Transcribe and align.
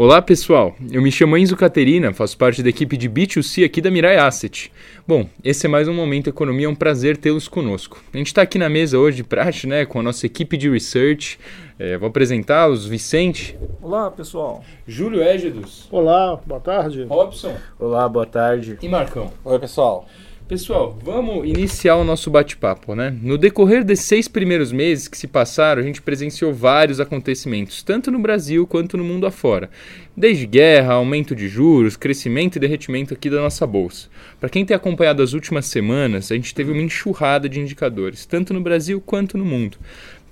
Olá 0.00 0.22
pessoal, 0.22 0.74
eu 0.90 1.02
me 1.02 1.12
chamo 1.12 1.36
Enzo 1.36 1.54
Caterina, 1.54 2.10
faço 2.14 2.34
parte 2.38 2.62
da 2.62 2.70
equipe 2.70 2.96
de 2.96 3.06
B2C 3.06 3.66
aqui 3.66 3.82
da 3.82 3.90
Mirai 3.90 4.16
Asset. 4.16 4.72
Bom, 5.06 5.28
esse 5.44 5.66
é 5.66 5.68
mais 5.68 5.88
um 5.88 5.92
Momento 5.92 6.30
Economia, 6.30 6.64
é 6.64 6.68
um 6.70 6.74
prazer 6.74 7.18
tê-los 7.18 7.46
conosco. 7.46 8.02
A 8.10 8.16
gente 8.16 8.28
está 8.28 8.40
aqui 8.40 8.58
na 8.58 8.70
mesa 8.70 8.98
hoje 8.98 9.18
de 9.18 9.24
praxe, 9.24 9.66
né, 9.66 9.84
com 9.84 10.00
a 10.00 10.02
nossa 10.02 10.24
equipe 10.24 10.56
de 10.56 10.70
research. 10.70 11.38
É, 11.78 11.98
vou 11.98 12.08
apresentá-los, 12.08 12.86
Vicente. 12.86 13.54
Olá 13.82 14.10
pessoal. 14.10 14.64
Júlio 14.88 15.22
Égidos. 15.22 15.86
Olá, 15.90 16.40
boa 16.46 16.60
tarde. 16.62 17.04
Robson. 17.04 17.54
Olá, 17.78 18.08
boa 18.08 18.24
tarde. 18.24 18.78
E 18.80 18.88
Marcão. 18.88 19.30
Oi 19.44 19.58
pessoal. 19.58 20.08
Pessoal, 20.50 20.98
vamos 21.04 21.48
iniciar 21.48 21.94
o 21.94 22.02
nosso 22.02 22.28
bate-papo, 22.28 22.96
né? 22.96 23.16
No 23.22 23.38
decorrer 23.38 23.84
desses 23.84 24.06
seis 24.06 24.26
primeiros 24.26 24.72
meses 24.72 25.06
que 25.06 25.16
se 25.16 25.28
passaram, 25.28 25.80
a 25.80 25.84
gente 25.84 26.02
presenciou 26.02 26.52
vários 26.52 26.98
acontecimentos, 26.98 27.84
tanto 27.84 28.10
no 28.10 28.18
Brasil 28.18 28.66
quanto 28.66 28.96
no 28.96 29.04
mundo 29.04 29.26
afora. 29.26 29.70
Desde 30.16 30.48
guerra, 30.48 30.94
aumento 30.94 31.36
de 31.36 31.46
juros, 31.46 31.96
crescimento 31.96 32.56
e 32.56 32.58
derretimento 32.58 33.14
aqui 33.14 33.30
da 33.30 33.40
nossa 33.40 33.64
bolsa. 33.64 34.08
Para 34.40 34.48
quem 34.48 34.66
tem 34.66 34.76
acompanhado 34.76 35.22
as 35.22 35.34
últimas 35.34 35.66
semanas, 35.66 36.32
a 36.32 36.34
gente 36.34 36.52
teve 36.52 36.72
uma 36.72 36.82
enxurrada 36.82 37.48
de 37.48 37.60
indicadores, 37.60 38.26
tanto 38.26 38.52
no 38.52 38.60
Brasil 38.60 39.00
quanto 39.00 39.38
no 39.38 39.44
mundo. 39.44 39.78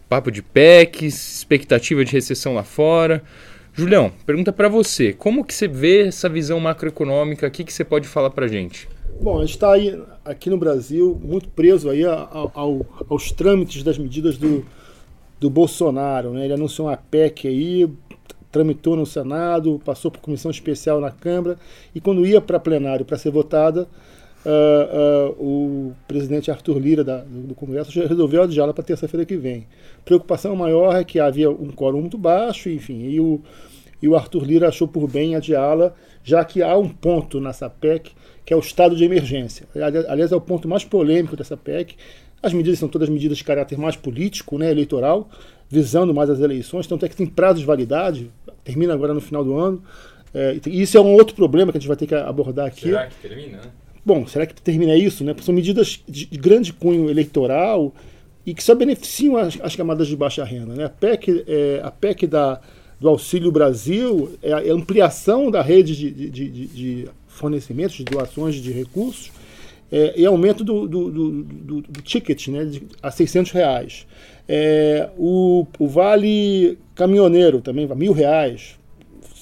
Papo 0.08 0.32
de 0.32 0.42
PECs, 0.42 1.36
expectativa 1.36 2.04
de 2.04 2.10
recessão 2.10 2.54
lá 2.54 2.64
fora. 2.64 3.22
Julião, 3.72 4.10
pergunta 4.26 4.52
para 4.52 4.68
você, 4.68 5.12
como 5.12 5.44
que 5.44 5.54
você 5.54 5.68
vê 5.68 6.08
essa 6.08 6.28
visão 6.28 6.58
macroeconômica? 6.58 7.46
O 7.46 7.50
que, 7.52 7.62
que 7.62 7.72
você 7.72 7.84
pode 7.84 8.08
falar 8.08 8.30
para 8.30 8.48
gente? 8.48 8.88
Bom, 9.20 9.38
a 9.38 9.40
gente 9.40 9.54
está 9.54 9.72
aí 9.72 10.00
aqui 10.24 10.48
no 10.48 10.56
Brasil 10.56 11.20
muito 11.22 11.48
preso 11.48 11.90
aí 11.90 12.04
ao, 12.04 12.52
ao, 12.54 12.86
aos 13.08 13.32
trâmites 13.32 13.82
das 13.82 13.98
medidas 13.98 14.38
do, 14.38 14.64
do 15.40 15.50
Bolsonaro. 15.50 16.30
Né? 16.32 16.44
Ele 16.44 16.54
anunciou 16.54 16.88
uma 16.88 16.96
PEC 16.96 17.48
aí, 17.48 17.90
tramitou 18.52 18.96
no 18.96 19.04
Senado, 19.04 19.80
passou 19.84 20.10
por 20.10 20.20
comissão 20.20 20.50
especial 20.50 21.00
na 21.00 21.10
Câmara 21.10 21.58
e 21.94 22.00
quando 22.00 22.26
ia 22.26 22.40
para 22.40 22.60
plenário 22.60 23.04
para 23.04 23.18
ser 23.18 23.30
votada, 23.30 23.88
uh, 24.44 25.36
uh, 25.38 25.44
o 25.44 25.96
presidente 26.06 26.50
Arthur 26.50 26.78
Lira 26.78 27.04
da, 27.04 27.18
do, 27.18 27.54
Congresso 27.54 27.90
resolveu 28.06 28.42
adiá-la 28.42 28.72
para 28.72 28.84
terça-feira 28.84 29.26
que 29.26 29.36
vem. 29.36 29.66
Preocupação 30.04 30.54
maior 30.54 30.94
é 30.94 31.04
que 31.04 31.18
havia 31.18 31.50
um 31.50 31.70
quórum 31.70 32.00
muito 32.00 32.16
baixo, 32.16 32.70
enfim, 32.70 33.08
e 33.08 33.20
o, 33.20 33.40
e 34.00 34.08
o 34.08 34.16
Arthur 34.16 34.44
Lira 34.44 34.68
achou 34.68 34.86
por 34.86 35.08
bem 35.10 35.34
adiá-la, 35.34 35.94
já 36.22 36.44
que 36.44 36.62
há 36.62 36.76
um 36.76 36.88
ponto 36.88 37.40
nessa 37.40 37.68
PEC 37.68 38.12
que 38.44 38.54
é 38.54 38.56
o 38.56 38.60
estado 38.60 38.96
de 38.96 39.04
emergência. 39.04 39.68
Aliás, 40.08 40.32
é 40.32 40.36
o 40.36 40.40
ponto 40.40 40.66
mais 40.66 40.82
polêmico 40.82 41.36
dessa 41.36 41.54
PEC. 41.54 41.96
As 42.42 42.54
medidas 42.54 42.78
são 42.78 42.88
todas 42.88 43.10
medidas 43.10 43.36
de 43.36 43.44
caráter 43.44 43.76
mais 43.76 43.94
político, 43.94 44.56
né, 44.56 44.70
eleitoral, 44.70 45.28
visando 45.68 46.14
mais 46.14 46.30
as 46.30 46.40
eleições, 46.40 46.86
tanto 46.86 47.04
é 47.04 47.10
que 47.10 47.16
tem 47.16 47.26
prazo 47.26 47.60
de 47.60 47.66
validade, 47.66 48.30
termina 48.64 48.94
agora 48.94 49.12
no 49.12 49.20
final 49.20 49.44
do 49.44 49.54
ano. 49.58 49.82
É, 50.32 50.58
e 50.66 50.80
isso 50.80 50.96
é 50.96 51.00
um 51.00 51.12
outro 51.12 51.36
problema 51.36 51.72
que 51.72 51.76
a 51.76 51.80
gente 51.80 51.88
vai 51.88 51.96
ter 51.96 52.06
que 52.06 52.14
abordar 52.14 52.66
aqui. 52.66 52.88
Será 52.88 53.06
que 53.06 53.28
termina? 53.28 53.60
Bom, 54.02 54.26
será 54.26 54.46
que 54.46 54.54
termina 54.62 54.94
isso? 54.94 55.22
Né? 55.24 55.34
São 55.42 55.54
medidas 55.54 56.02
de 56.08 56.24
grande 56.38 56.72
cunho 56.72 57.10
eleitoral 57.10 57.92
e 58.46 58.54
que 58.54 58.64
só 58.64 58.74
beneficiam 58.74 59.36
as, 59.36 59.60
as 59.60 59.76
camadas 59.76 60.08
de 60.08 60.16
baixa 60.16 60.42
renda. 60.42 60.74
Né? 60.74 60.84
A 60.84 60.88
PEC, 60.88 61.44
é, 61.46 61.80
a 61.84 61.90
PEC 61.90 62.26
da, 62.26 62.62
do 63.00 63.08
Auxílio 63.08 63.52
Brasil 63.52 64.30
é 64.42 64.52
a 64.52 64.72
ampliação 64.72 65.50
da 65.50 65.62
rede 65.62 65.96
de, 65.96 66.10
de, 66.10 66.30
de, 66.30 66.66
de 66.66 67.08
fornecimentos, 67.26 67.96
de 67.96 68.04
doações 68.04 68.56
de 68.56 68.72
recursos, 68.72 69.30
é, 69.90 70.14
e 70.16 70.26
aumento 70.26 70.64
do, 70.64 70.86
do, 70.86 71.10
do, 71.10 71.82
do, 71.82 72.02
ticket 72.02 72.48
né, 72.48 72.64
de, 72.64 72.82
a 73.02 73.10
600 73.10 73.52
reais. 73.52 74.06
É, 74.46 75.08
o, 75.16 75.66
o 75.78 75.86
vale 75.86 76.78
caminhoneiro 76.94 77.60
também 77.60 77.86
vai 77.86 77.96
mil 77.96 78.12
reais. 78.12 78.76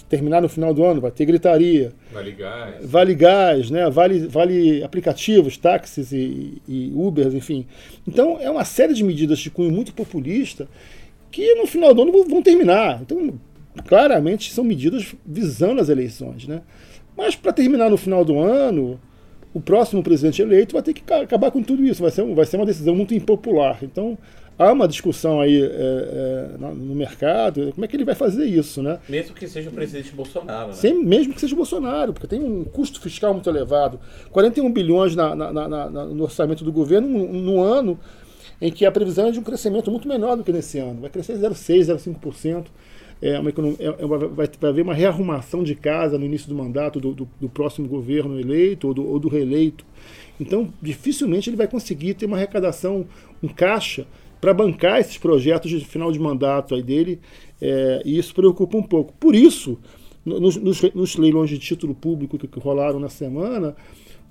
Terminar 0.08 0.40
no 0.40 0.48
final 0.48 0.72
do 0.72 0.84
ano, 0.84 1.00
vai 1.00 1.10
ter 1.10 1.24
gritaria. 1.24 1.92
Vale 2.12 2.30
gás. 2.30 2.74
Vale 2.84 3.14
gás, 3.14 3.70
né? 3.70 3.90
vale, 3.90 4.28
vale 4.28 4.84
aplicativos, 4.84 5.56
táxis 5.56 6.12
e, 6.12 6.62
e 6.68 6.92
Ubers, 6.94 7.34
enfim. 7.34 7.66
Então, 8.06 8.38
é 8.40 8.48
uma 8.48 8.64
série 8.64 8.94
de 8.94 9.02
medidas 9.02 9.40
de 9.40 9.50
cunho 9.50 9.72
muito 9.72 9.92
populista 9.92 10.68
que 11.32 11.54
no 11.56 11.66
final 11.66 11.92
do 11.92 12.02
ano 12.02 12.24
vão 12.24 12.40
terminar. 12.40 13.00
Então, 13.02 13.34
claramente, 13.84 14.52
são 14.52 14.64
medidas 14.64 15.14
visando 15.24 15.80
as 15.80 15.88
eleições. 15.88 16.46
Né? 16.46 16.62
Mas 17.16 17.34
para 17.34 17.52
terminar 17.52 17.90
no 17.90 17.96
final 17.96 18.24
do 18.24 18.38
ano, 18.38 19.00
o 19.54 19.60
próximo 19.60 20.02
presidente 20.02 20.42
eleito 20.42 20.74
vai 20.74 20.82
ter 20.82 20.92
que 20.92 21.12
acabar 21.12 21.50
com 21.50 21.62
tudo 21.62 21.84
isso. 21.84 22.02
Vai 22.02 22.10
ser, 22.10 22.22
vai 22.34 22.44
ser 22.44 22.56
uma 22.56 22.66
decisão 22.66 22.94
muito 22.94 23.14
impopular. 23.14 23.78
Então, 23.82 24.18
há 24.58 24.72
uma 24.72 24.88
discussão 24.88 25.40
aí 25.40 25.62
é, 25.62 25.66
é, 25.66 26.56
no 26.58 26.94
mercado, 26.94 27.72
como 27.72 27.84
é 27.84 27.88
que 27.88 27.96
ele 27.96 28.04
vai 28.04 28.14
fazer 28.14 28.44
isso, 28.44 28.82
né? 28.82 28.98
Mesmo 29.08 29.34
que 29.34 29.46
seja 29.46 29.70
o 29.70 29.72
presidente 29.72 30.12
Bolsonaro, 30.12 30.68
né? 30.68 30.74
Sim, 30.74 31.04
mesmo 31.04 31.34
que 31.34 31.40
seja 31.40 31.54
o 31.54 31.56
Bolsonaro, 31.56 32.12
porque 32.12 32.26
tem 32.26 32.42
um 32.42 32.64
custo 32.64 33.00
fiscal 33.00 33.32
muito 33.32 33.48
elevado. 33.48 34.00
41 34.30 34.72
bilhões 34.72 35.14
na, 35.14 35.34
na, 35.34 35.52
na, 35.52 35.88
no 35.88 36.22
orçamento 36.22 36.64
do 36.64 36.72
governo 36.72 37.08
no, 37.08 37.32
no, 37.32 37.62
ano 37.62 37.98
em 38.60 38.72
que 38.72 38.86
a 38.86 38.92
previsão 38.92 39.28
é 39.28 39.30
de 39.30 39.38
um 39.38 39.42
crescimento 39.42 39.90
muito 39.90 40.08
menor 40.08 40.36
do 40.36 40.44
que 40.44 40.52
nesse 40.52 40.78
ano. 40.78 41.00
Vai 41.00 41.10
crescer 41.10 41.34
0,6%, 41.38 41.96
0,5% 41.96 42.66
é 43.20 43.38
uma 43.38 43.50
é, 43.50 43.54
é 43.86 44.06
vai, 44.06 44.48
vai 44.60 44.70
haver 44.70 44.82
uma 44.82 44.94
rearrumação 44.94 45.62
de 45.62 45.74
casa 45.74 46.18
no 46.18 46.24
início 46.24 46.48
do 46.48 46.54
mandato 46.54 47.00
do, 47.00 47.14
do, 47.14 47.28
do 47.40 47.48
próximo 47.48 47.88
governo 47.88 48.38
eleito 48.38 48.88
ou 48.88 48.94
do, 48.94 49.06
ou 49.06 49.18
do, 49.18 49.28
reeleito. 49.28 49.84
Então, 50.38 50.72
dificilmente 50.82 51.48
ele 51.48 51.56
vai 51.56 51.66
conseguir 51.66 52.14
ter 52.14 52.26
uma 52.26 52.36
arrecadação, 52.36 53.06
um 53.42 53.48
caixa, 53.48 54.06
para 54.40 54.52
bancar 54.52 55.00
esses 55.00 55.16
projetos 55.16 55.70
de 55.70 55.84
final 55.84 56.12
de 56.12 56.18
mandato 56.18 56.74
aí 56.74 56.82
dele, 56.82 57.18
é, 57.60 58.02
e 58.04 58.18
isso 58.18 58.34
preocupa 58.34 58.76
um 58.76 58.82
pouco. 58.82 59.14
Por 59.18 59.34
isso, 59.34 59.78
nos, 60.24 60.56
nos, 60.56 60.82
nos 60.94 61.16
leilões 61.16 61.48
de 61.48 61.58
título 61.58 61.94
público 61.94 62.36
que, 62.36 62.46
que, 62.46 62.60
rolaram 62.60 63.00
na 63.00 63.08
semana, 63.08 63.74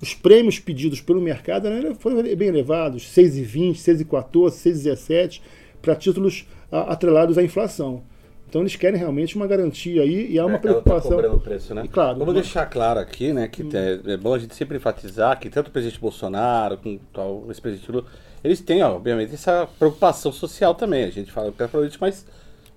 os 0.00 0.14
prêmios 0.14 0.60
pedidos 0.60 1.00
pelo 1.00 1.20
mercado 1.20 1.68
né, 1.68 1.94
foram 1.98 2.22
bem 2.22 2.48
elevados, 2.48 3.02
6,20, 3.16 3.74
6,14, 3.74 4.50
6,17, 4.52 5.40
para 5.82 5.96
títulos 5.96 6.46
atrelados 6.70 7.36
à 7.36 7.42
inflação. 7.42 8.02
Então 8.48 8.60
eles 8.60 8.76
querem 8.76 8.98
realmente 8.98 9.36
uma 9.36 9.46
garantia 9.46 10.02
aí 10.02 10.30
e 10.30 10.38
há 10.38 10.46
uma 10.46 10.58
preocupação. 10.58 11.10
Tá 11.10 11.16
cobrando 11.16 11.40
preço, 11.40 11.74
né? 11.74 11.82
E, 11.84 11.88
claro. 11.88 12.18
Vamos 12.18 12.34
deixar 12.34 12.66
claro 12.66 13.00
aqui, 13.00 13.32
né, 13.32 13.48
que 13.48 13.62
hum. 13.62 13.70
é, 13.72 14.12
é, 14.12 14.16
bom 14.16 14.34
a 14.34 14.38
gente 14.38 14.54
sempre 14.54 14.76
enfatizar 14.76 15.38
que 15.38 15.50
tanto 15.50 15.68
o 15.68 15.70
presidente 15.70 16.00
Bolsonaro 16.00 16.78
como 16.78 17.00
o 17.14 17.46
ex-presidente 17.48 17.90
Lula, 17.90 18.06
eles 18.42 18.60
têm, 18.60 18.82
obviamente, 18.82 19.34
essa 19.34 19.68
preocupação 19.78 20.30
social 20.30 20.74
também. 20.74 21.04
A 21.04 21.10
gente 21.10 21.32
fala 21.32 21.50
que 21.50 21.62
é 21.62 21.66
político, 21.66 22.04
mas 22.04 22.24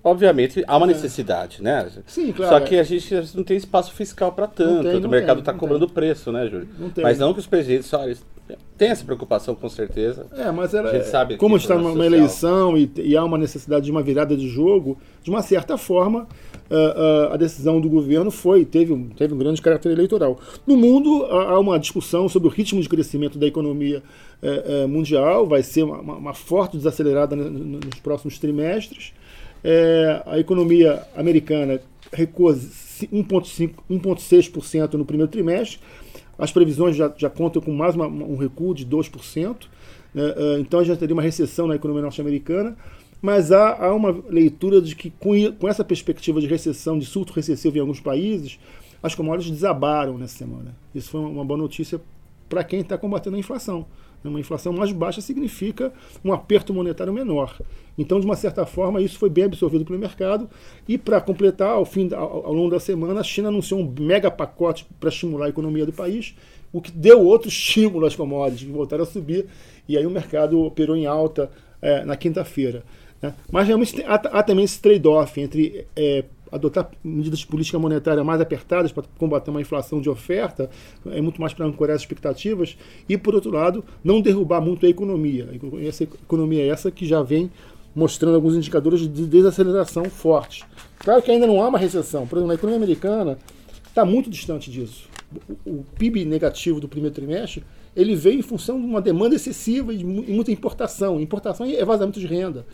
obviamente 0.02 0.64
há 0.66 0.76
uma 0.76 0.86
é. 0.86 0.88
necessidade, 0.88 1.62
né? 1.62 1.88
Sim, 2.06 2.32
claro. 2.32 2.52
Só 2.52 2.60
que 2.60 2.78
a 2.78 2.82
gente 2.82 3.14
não 3.34 3.44
tem 3.44 3.56
espaço 3.56 3.92
fiscal 3.92 4.32
para 4.32 4.48
tanto. 4.48 4.82
Tem, 4.82 5.04
o 5.04 5.08
mercado 5.08 5.40
está 5.40 5.52
cobrando 5.52 5.86
tem. 5.86 5.94
preço, 5.94 6.32
né, 6.32 6.48
Júlio? 6.48 6.68
Não 6.78 6.90
tem. 6.90 7.04
Mas 7.04 7.18
não 7.18 7.32
que 7.32 7.40
os 7.40 7.46
presidentes, 7.46 7.92
olha, 7.92 8.16
tem 8.76 8.88
essa 8.88 9.04
preocupação 9.04 9.54
com 9.54 9.68
certeza. 9.68 10.26
É, 10.36 10.50
mas 10.50 10.72
ela, 10.72 10.90
a 10.90 10.94
gente 10.94 11.06
sabe 11.06 11.36
como 11.36 11.56
está 11.56 11.76
numa 11.76 12.06
eleição 12.06 12.76
e, 12.76 12.90
e, 12.96 13.16
há 13.16 13.24
uma 13.24 13.36
necessidade 13.36 13.84
de 13.84 13.90
uma 13.90 14.02
virada 14.02 14.36
de 14.36 14.48
jogo, 14.48 14.98
de 15.22 15.30
uma 15.30 15.42
certa 15.42 15.76
forma, 15.76 16.26
uh, 16.70 17.28
uh, 17.28 17.32
a 17.32 17.36
decisão 17.36 17.80
do 17.80 17.88
governo 17.88 18.30
foi, 18.30 18.64
teve 18.64 18.92
um, 18.92 19.08
teve 19.10 19.34
um 19.34 19.38
grande 19.38 19.60
caráter 19.60 19.92
eleitoral. 19.92 20.38
No 20.66 20.76
mundo, 20.76 21.26
há 21.26 21.58
uma 21.58 21.78
discussão 21.78 22.28
sobre 22.28 22.48
o 22.48 22.50
ritmo 22.50 22.80
de 22.80 22.88
crescimento 22.88 23.38
da 23.38 23.46
economia 23.46 24.02
uh, 24.42 24.88
mundial, 24.88 25.46
vai 25.46 25.62
ser 25.62 25.82
uma, 25.82 26.00
uma 26.00 26.34
forte 26.34 26.76
desacelerada 26.76 27.36
nos 27.36 28.00
próximos 28.00 28.38
trimestres. 28.38 29.12
É, 29.62 30.22
a 30.24 30.38
economia 30.38 31.02
americana 31.14 31.82
recuou 32.12 32.52
1,6% 32.52 34.94
no 34.94 35.04
primeiro 35.04 35.30
trimestre, 35.30 35.78
as 36.40 36.50
previsões 36.50 36.96
já, 36.96 37.12
já 37.16 37.28
contam 37.28 37.60
com 37.60 37.70
mais 37.70 37.94
uma, 37.94 38.06
um 38.06 38.36
recuo 38.36 38.74
de 38.74 38.86
2%. 38.86 39.56
Né? 40.14 40.34
É, 40.36 40.60
então 40.60 40.80
a 40.80 40.84
gente 40.84 40.98
teria 40.98 41.14
uma 41.14 41.22
recessão 41.22 41.66
na 41.66 41.76
economia 41.76 42.02
norte-americana. 42.02 42.76
Mas 43.20 43.52
há, 43.52 43.84
há, 43.84 43.94
uma 43.94 44.10
leitura 44.30 44.80
de 44.80 44.96
que, 44.96 45.10
com, 45.10 45.32
com, 45.52 45.68
essa 45.68 45.84
perspectiva 45.84 46.40
de 46.40 46.46
recessão, 46.46 46.98
de 46.98 47.04
surto 47.04 47.34
recessivo 47.34 47.76
em 47.76 47.80
alguns 47.80 48.00
países, 48.00 48.58
as 49.02 49.14
commodities 49.14 49.52
desabaram 49.52 50.16
nessa 50.16 50.38
semana. 50.38 50.74
Isso 50.94 51.10
foi 51.10 51.20
uma 51.20 51.44
boa 51.44 51.58
notícia 51.58 52.00
para 52.48 52.64
quem 52.64 52.80
está 52.80 52.96
combatendo 52.96 53.36
a 53.36 53.38
inflação. 53.38 53.84
Uma 54.22 54.40
inflação 54.40 54.72
mais 54.72 54.92
baixa 54.92 55.20
significa 55.20 55.92
um 56.24 56.32
aperto 56.32 56.74
monetário 56.74 57.12
menor. 57.12 57.58
Então, 57.96 58.20
de 58.20 58.26
uma 58.26 58.36
certa 58.36 58.66
forma, 58.66 59.00
isso 59.00 59.18
foi 59.18 59.30
bem 59.30 59.44
absorvido 59.44 59.84
pelo 59.84 59.98
mercado. 59.98 60.48
E, 60.86 60.98
para 60.98 61.20
completar, 61.20 61.70
ao, 61.70 61.84
fim, 61.84 62.08
ao, 62.12 62.52
longo 62.52 62.70
da 62.70 62.80
semana, 62.80 63.20
a 63.20 63.24
China 63.24 63.48
anunciou 63.48 63.80
um 63.80 63.94
mega 63.98 64.30
pacote 64.30 64.86
para 64.98 65.08
estimular 65.08 65.46
a 65.46 65.48
economia 65.48 65.86
do 65.86 65.92
país, 65.92 66.34
o 66.72 66.80
que 66.80 66.90
deu 66.90 67.20
outro 67.22 67.48
estímulo 67.52 68.06
às 68.06 68.14
commodities, 68.14 68.66
que 68.66 68.72
voltaram 68.72 69.04
a 69.04 69.06
subir. 69.06 69.46
E 69.88 69.96
aí 69.96 70.06
o 70.06 70.10
mercado 70.10 70.60
operou 70.60 70.96
em 70.96 71.06
alta 71.06 71.50
é, 71.80 72.04
na 72.04 72.16
quinta-feira. 72.16 72.84
Né? 73.22 73.34
Mas 73.50 73.66
realmente 73.66 74.02
há, 74.02 74.14
há 74.14 74.42
também 74.42 74.64
esse 74.64 74.80
trade-off 74.80 75.40
entre 75.40 75.86
é, 75.96 76.24
adotar 76.50 76.90
medidas 77.02 77.40
de 77.40 77.46
política 77.46 77.78
monetária 77.78 78.22
mais 78.24 78.40
apertadas 78.40 78.92
para 78.92 79.04
combater 79.18 79.50
uma 79.50 79.60
inflação 79.60 80.00
de 80.00 80.08
oferta, 80.08 80.70
é 81.06 81.20
muito 81.20 81.40
mais 81.40 81.52
para 81.52 81.66
ancorar 81.66 81.96
as 81.96 82.02
expectativas, 82.02 82.76
e, 83.08 83.16
por 83.16 83.34
outro 83.34 83.50
lado, 83.50 83.84
não 84.02 84.20
derrubar 84.20 84.60
muito 84.60 84.86
a 84.86 84.88
economia. 84.88 85.48
Essa 85.86 86.04
economia 86.04 86.62
é 86.62 86.68
essa 86.68 86.90
que 86.90 87.06
já 87.06 87.22
vem 87.22 87.50
mostrando 87.94 88.34
alguns 88.34 88.54
indicadores 88.54 89.00
de 89.00 89.26
desaceleração 89.26 90.04
fortes. 90.04 90.64
Claro 90.98 91.22
que 91.22 91.30
ainda 91.30 91.46
não 91.46 91.62
há 91.62 91.68
uma 91.68 91.78
recessão. 91.78 92.26
Por 92.26 92.36
exemplo, 92.36 92.48
na 92.48 92.54
economia 92.54 92.76
americana 92.76 93.38
está 93.86 94.04
muito 94.04 94.30
distante 94.30 94.70
disso. 94.70 95.08
O, 95.64 95.70
o 95.70 95.84
PIB 95.98 96.24
negativo 96.24 96.80
do 96.80 96.88
primeiro 96.88 97.14
trimestre 97.14 97.64
ele 97.94 98.14
veio 98.14 98.38
em 98.38 98.42
função 98.42 98.80
de 98.80 98.86
uma 98.86 99.00
demanda 99.00 99.34
excessiva 99.34 99.92
e 99.92 100.04
muita 100.04 100.52
importação. 100.52 101.20
Importação 101.20 101.66
é 101.66 101.84
vazamento 101.84 102.20
de 102.20 102.26
renda. 102.26 102.64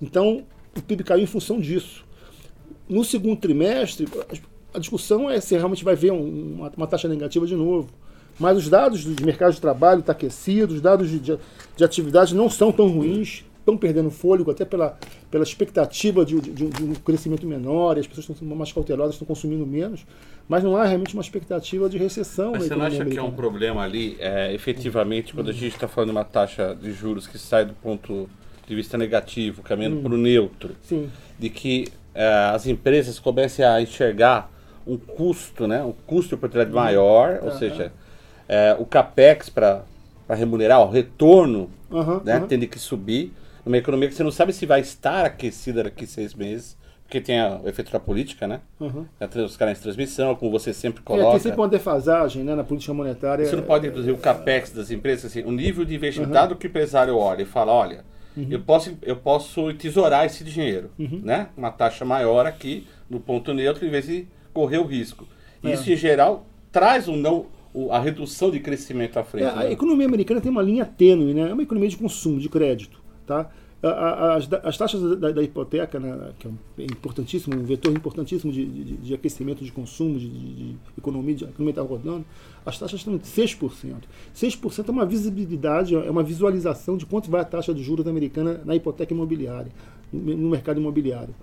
Então, 0.00 0.44
o 0.76 0.82
PIB 0.82 1.04
caiu 1.04 1.22
em 1.22 1.26
função 1.26 1.58
disso. 1.58 2.04
No 2.88 3.04
segundo 3.04 3.36
trimestre, 3.36 4.06
a 4.72 4.78
discussão 4.78 5.30
é 5.30 5.40
se 5.40 5.56
realmente 5.56 5.84
vai 5.84 5.96
ver 5.96 6.12
uma, 6.12 6.70
uma 6.76 6.86
taxa 6.86 7.08
negativa 7.08 7.46
de 7.46 7.56
novo. 7.56 7.88
Mas 8.38 8.58
os 8.58 8.68
dados 8.68 9.00
de 9.00 9.24
mercado 9.24 9.54
de 9.54 9.60
trabalho 9.60 10.00
estão 10.00 10.14
tá 10.14 10.18
aquecidos, 10.18 10.76
os 10.76 10.82
dados 10.82 11.08
de, 11.08 11.18
de, 11.18 11.38
de 11.74 11.84
atividade 11.84 12.34
não 12.34 12.50
são 12.50 12.70
tão 12.70 12.88
ruins, 12.88 13.44
estão 13.58 13.76
perdendo 13.76 14.10
fôlego 14.10 14.50
até 14.50 14.64
pela, 14.64 14.98
pela 15.30 15.42
expectativa 15.42 16.24
de, 16.24 16.40
de, 16.40 16.68
de, 16.68 16.84
um 16.84 16.94
crescimento 16.94 17.46
menor, 17.46 17.98
as 17.98 18.06
pessoas 18.06 18.28
estão 18.28 18.46
mais 18.56 18.72
cautelosas, 18.72 19.14
estão 19.14 19.26
consumindo 19.26 19.66
menos, 19.66 20.06
mas 20.46 20.62
não 20.62 20.76
há 20.76 20.84
realmente 20.84 21.14
uma 21.14 21.22
expectativa 21.22 21.88
de 21.88 21.98
recessão. 21.98 22.52
Mas 22.52 22.64
você 22.64 22.76
não 22.76 22.84
acha 22.84 22.96
americana. 22.96 23.10
que 23.10 23.18
é 23.18 23.22
um 23.22 23.34
problema 23.34 23.82
ali, 23.82 24.16
é, 24.20 24.54
efetivamente, 24.54 25.34
quando 25.34 25.48
a 25.48 25.52
gente 25.52 25.74
está 25.74 25.88
falando 25.88 26.10
de 26.10 26.16
uma 26.16 26.24
taxa 26.24 26.76
de 26.80 26.92
juros 26.92 27.26
que 27.26 27.38
sai 27.38 27.64
do 27.64 27.74
ponto 27.74 28.28
de 28.68 28.74
vista 28.74 28.98
negativo, 28.98 29.62
caminhando 29.62 29.96
hum. 29.96 30.02
para 30.02 30.14
o 30.14 30.18
neutro, 30.18 30.76
Sim. 30.82 31.10
de 31.38 31.48
que 31.48 31.86
é, 32.16 32.50
as 32.54 32.66
empresas 32.66 33.18
comecem 33.18 33.64
a 33.64 33.80
enxergar 33.80 34.50
um 34.86 34.96
custo, 34.96 35.66
né, 35.66 35.82
um 35.82 35.92
custo 36.06 36.30
de 36.30 36.34
oportunidade 36.36 36.70
hum. 36.70 36.80
maior, 36.80 37.40
ou 37.42 37.52
seja, 37.52 37.92
é, 38.48 38.74
o 38.78 38.86
capex 38.86 39.50
para 39.50 39.82
remunerar, 40.30 40.80
o 40.80 40.90
retorno, 40.90 41.68
uhum, 41.90 42.20
né, 42.24 42.38
uhum. 42.38 42.46
tendo 42.46 42.66
que 42.66 42.78
subir, 42.78 43.32
numa 43.64 43.76
economia 43.76 44.08
que 44.08 44.14
você 44.14 44.22
não 44.22 44.30
sabe 44.30 44.52
se 44.52 44.64
vai 44.64 44.80
estar 44.80 45.26
aquecida 45.26 45.82
daqui 45.82 46.06
seis 46.06 46.32
meses, 46.32 46.76
porque 47.02 47.20
tem 47.20 47.38
a, 47.38 47.60
o 47.62 47.68
efeito 47.68 47.92
da 47.92 48.00
política, 48.00 48.48
né? 48.48 48.60
Uhum. 48.80 49.06
Os 49.44 49.56
canais 49.56 49.78
de 49.78 49.82
transmissão, 49.82 50.34
como 50.34 50.50
você 50.50 50.72
sempre 50.72 51.02
coloca. 51.02 51.28
É, 51.28 51.30
tem 51.32 51.40
sempre 51.40 51.60
uma 51.60 51.68
defasagem 51.68 52.42
né, 52.42 52.54
na 52.56 52.64
política 52.64 52.92
monetária. 52.92 53.46
Você 53.46 53.54
não 53.54 53.62
pode 53.62 53.86
reduzir 53.86 54.10
o 54.10 54.18
capex 54.18 54.72
das 54.72 54.90
empresas, 54.90 55.26
assim, 55.26 55.42
o 55.42 55.52
nível 55.52 55.84
de 55.84 55.94
investimento, 55.94 56.30
uhum. 56.30 56.34
dado 56.34 56.56
que 56.56 56.66
o 56.66 56.68
empresário 56.68 57.16
olha 57.16 57.42
e 57.42 57.46
fala, 57.46 57.72
olha, 57.72 58.04
uhum. 58.36 58.46
eu, 58.50 58.60
posso, 58.60 58.96
eu 59.02 59.16
posso 59.16 59.72
tesourar 59.74 60.24
esse 60.24 60.44
dinheiro, 60.44 60.90
uhum. 60.98 61.20
né? 61.22 61.48
Uma 61.56 61.70
taxa 61.70 62.04
maior 62.04 62.46
aqui, 62.46 62.86
no 63.08 63.20
ponto 63.20 63.52
neutro, 63.54 63.86
em 63.86 63.90
vez 63.90 64.06
de 64.06 64.26
correr 64.52 64.78
o 64.78 64.84
risco. 64.84 65.26
É. 65.62 65.72
Isso, 65.72 65.90
em 65.90 65.96
geral, 65.96 66.46
traz 66.70 67.08
um 67.08 67.16
não, 67.16 67.46
a 67.90 67.98
redução 67.98 68.50
de 68.50 68.60
crescimento 68.60 69.18
à 69.18 69.24
frente. 69.24 69.46
É, 69.46 69.54
né? 69.54 69.66
A 69.66 69.70
economia 69.72 70.06
americana 70.06 70.40
tem 70.40 70.50
uma 70.50 70.62
linha 70.62 70.84
tênue, 70.84 71.34
né? 71.34 71.50
É 71.50 71.52
uma 71.52 71.62
economia 71.62 71.88
de 71.88 71.96
consumo, 71.96 72.40
de 72.40 72.48
crédito, 72.48 73.00
tá? 73.26 73.50
As, 73.82 74.48
as 74.64 74.76
taxas 74.78 75.18
da, 75.18 75.30
da, 75.30 75.42
hipoteca, 75.42 76.00
né, 76.00 76.32
que 76.38 76.48
é 76.48 76.84
importantíssimo, 76.84 77.54
um 77.56 77.62
vetor 77.62 77.92
importantíssimo 77.92 78.50
de, 78.50 78.64
de, 78.64 78.96
de 78.96 79.14
aquecimento 79.14 79.62
de 79.62 79.70
consumo, 79.70 80.18
de, 80.18 80.28
de 80.28 80.76
economia, 80.96 81.34
de, 81.34 81.44
economia 81.44 81.70
está 81.70 81.82
rodando, 81.82 82.24
as 82.64 82.78
taxas 82.78 83.00
estão 83.00 83.14
em 83.14 83.18
6%. 83.18 83.94
6% 84.34 84.88
é 84.88 84.90
uma 84.90 85.04
visibilidade, 85.04 85.94
é 85.94 86.10
uma 86.10 86.22
visualização 86.22 86.96
de 86.96 87.04
quanto 87.04 87.30
vai 87.30 87.42
a 87.42 87.44
taxa 87.44 87.74
de 87.74 87.82
juros 87.82 88.06
americana 88.06 88.60
na 88.64 88.74
hipoteca 88.74 89.12
imobiliária, 89.12 89.70
no 90.10 90.48
mercado 90.48 90.80
imobiliário. 90.80 91.34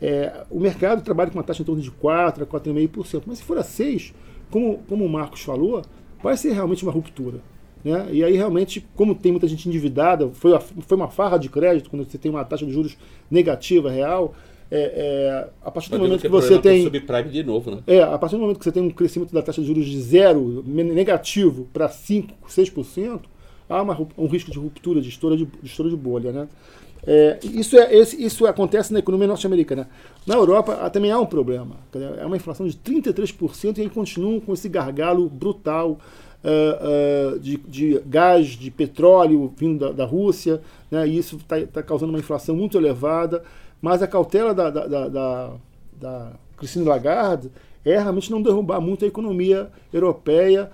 É, 0.00 0.46
o 0.48 0.60
mercado 0.60 1.02
trabalha 1.02 1.30
com 1.30 1.38
uma 1.38 1.44
taxa 1.44 1.60
em 1.60 1.64
torno 1.64 1.82
de 1.82 1.90
4% 1.90 2.42
a 2.42 2.46
4,5%, 2.46 3.24
mas 3.26 3.38
se 3.38 3.44
for 3.44 3.58
a 3.58 3.62
6%, 3.62 4.12
como, 4.48 4.78
como 4.88 5.04
o 5.04 5.08
Marcos 5.08 5.42
falou, 5.42 5.82
vai 6.22 6.36
ser 6.36 6.52
realmente 6.52 6.82
uma 6.82 6.92
ruptura. 6.92 7.40
Né? 7.84 8.08
E 8.12 8.24
aí, 8.24 8.36
realmente, 8.36 8.86
como 8.94 9.14
tem 9.14 9.32
muita 9.32 9.48
gente 9.48 9.68
endividada, 9.68 10.28
foi, 10.28 10.58
foi 10.58 10.96
uma 10.96 11.08
farra 11.08 11.38
de 11.38 11.48
crédito, 11.48 11.88
quando 11.88 12.04
você 12.04 12.18
tem 12.18 12.30
uma 12.30 12.44
taxa 12.44 12.66
de 12.66 12.72
juros 12.72 12.96
negativa, 13.30 13.90
real, 13.90 14.34
é, 14.70 14.78
é, 14.80 15.50
a 15.62 15.70
partir 15.70 15.90
do 15.90 15.98
Mas 15.98 16.02
momento 16.02 16.20
que 16.20 16.28
você 16.28 16.58
tem. 16.58 16.84
subprime 16.84 17.30
de 17.30 17.42
novo, 17.42 17.70
né? 17.72 17.82
É, 17.86 18.02
a 18.02 18.16
partir 18.16 18.36
do 18.36 18.42
momento 18.42 18.58
que 18.58 18.64
você 18.64 18.70
tem 18.70 18.82
um 18.82 18.90
crescimento 18.90 19.32
da 19.32 19.42
taxa 19.42 19.60
de 19.60 19.66
juros 19.66 19.84
de 19.84 20.00
zero, 20.00 20.62
negativo, 20.64 21.68
para 21.72 21.88
5%, 21.88 22.28
6%, 22.48 23.20
há 23.68 23.82
uma, 23.82 23.98
um 24.16 24.26
risco 24.26 24.50
de 24.50 24.58
ruptura, 24.58 25.00
de 25.00 25.08
estouro 25.08 25.36
de, 25.36 25.44
de, 25.44 25.66
estouro 25.66 25.90
de 25.90 25.96
bolha. 25.96 26.30
Né? 26.30 26.48
É, 27.04 27.40
isso, 27.42 27.76
é, 27.76 27.92
esse, 27.92 28.22
isso 28.22 28.46
acontece 28.46 28.92
na 28.92 29.00
economia 29.00 29.26
norte-americana. 29.26 29.88
Na 30.24 30.34
Europa 30.34 30.88
também 30.90 31.10
há 31.10 31.18
um 31.18 31.26
problema. 31.26 31.76
É 32.18 32.24
uma 32.24 32.36
inflação 32.36 32.66
de 32.66 32.74
33% 32.74 33.78
e 33.78 33.80
aí 33.80 33.88
continuam 33.88 34.38
com 34.38 34.52
esse 34.52 34.68
gargalo 34.68 35.28
brutal 35.28 35.98
uh, 36.44 37.34
uh, 37.34 37.38
de, 37.38 37.56
de, 37.58 38.00
gás, 38.06 38.48
de 38.48 38.70
petróleo 38.70 39.52
vindo 39.56 39.86
da, 39.86 39.92
da 39.92 40.04
Rússia, 40.04 40.60
né, 40.90 41.06
e 41.06 41.18
isso 41.18 41.36
está 41.36 41.60
tá 41.66 41.82
causando 41.82 42.12
uma 42.12 42.18
inflação 42.18 42.54
muito 42.54 42.76
elevada, 42.76 43.42
mas 43.80 44.02
a 44.02 44.06
cautela 44.06 44.54
da, 44.54 44.70
da, 44.70 45.08
da, 45.08 45.52
da, 46.00 46.32
Christine 46.56 46.84
Lagarde 46.84 47.50
é 47.84 47.98
realmente 47.98 48.30
não 48.30 48.42
derrubar 48.42 48.80
muito 48.80 49.04
a 49.04 49.08
economia 49.08 49.70
europeia. 49.92 50.70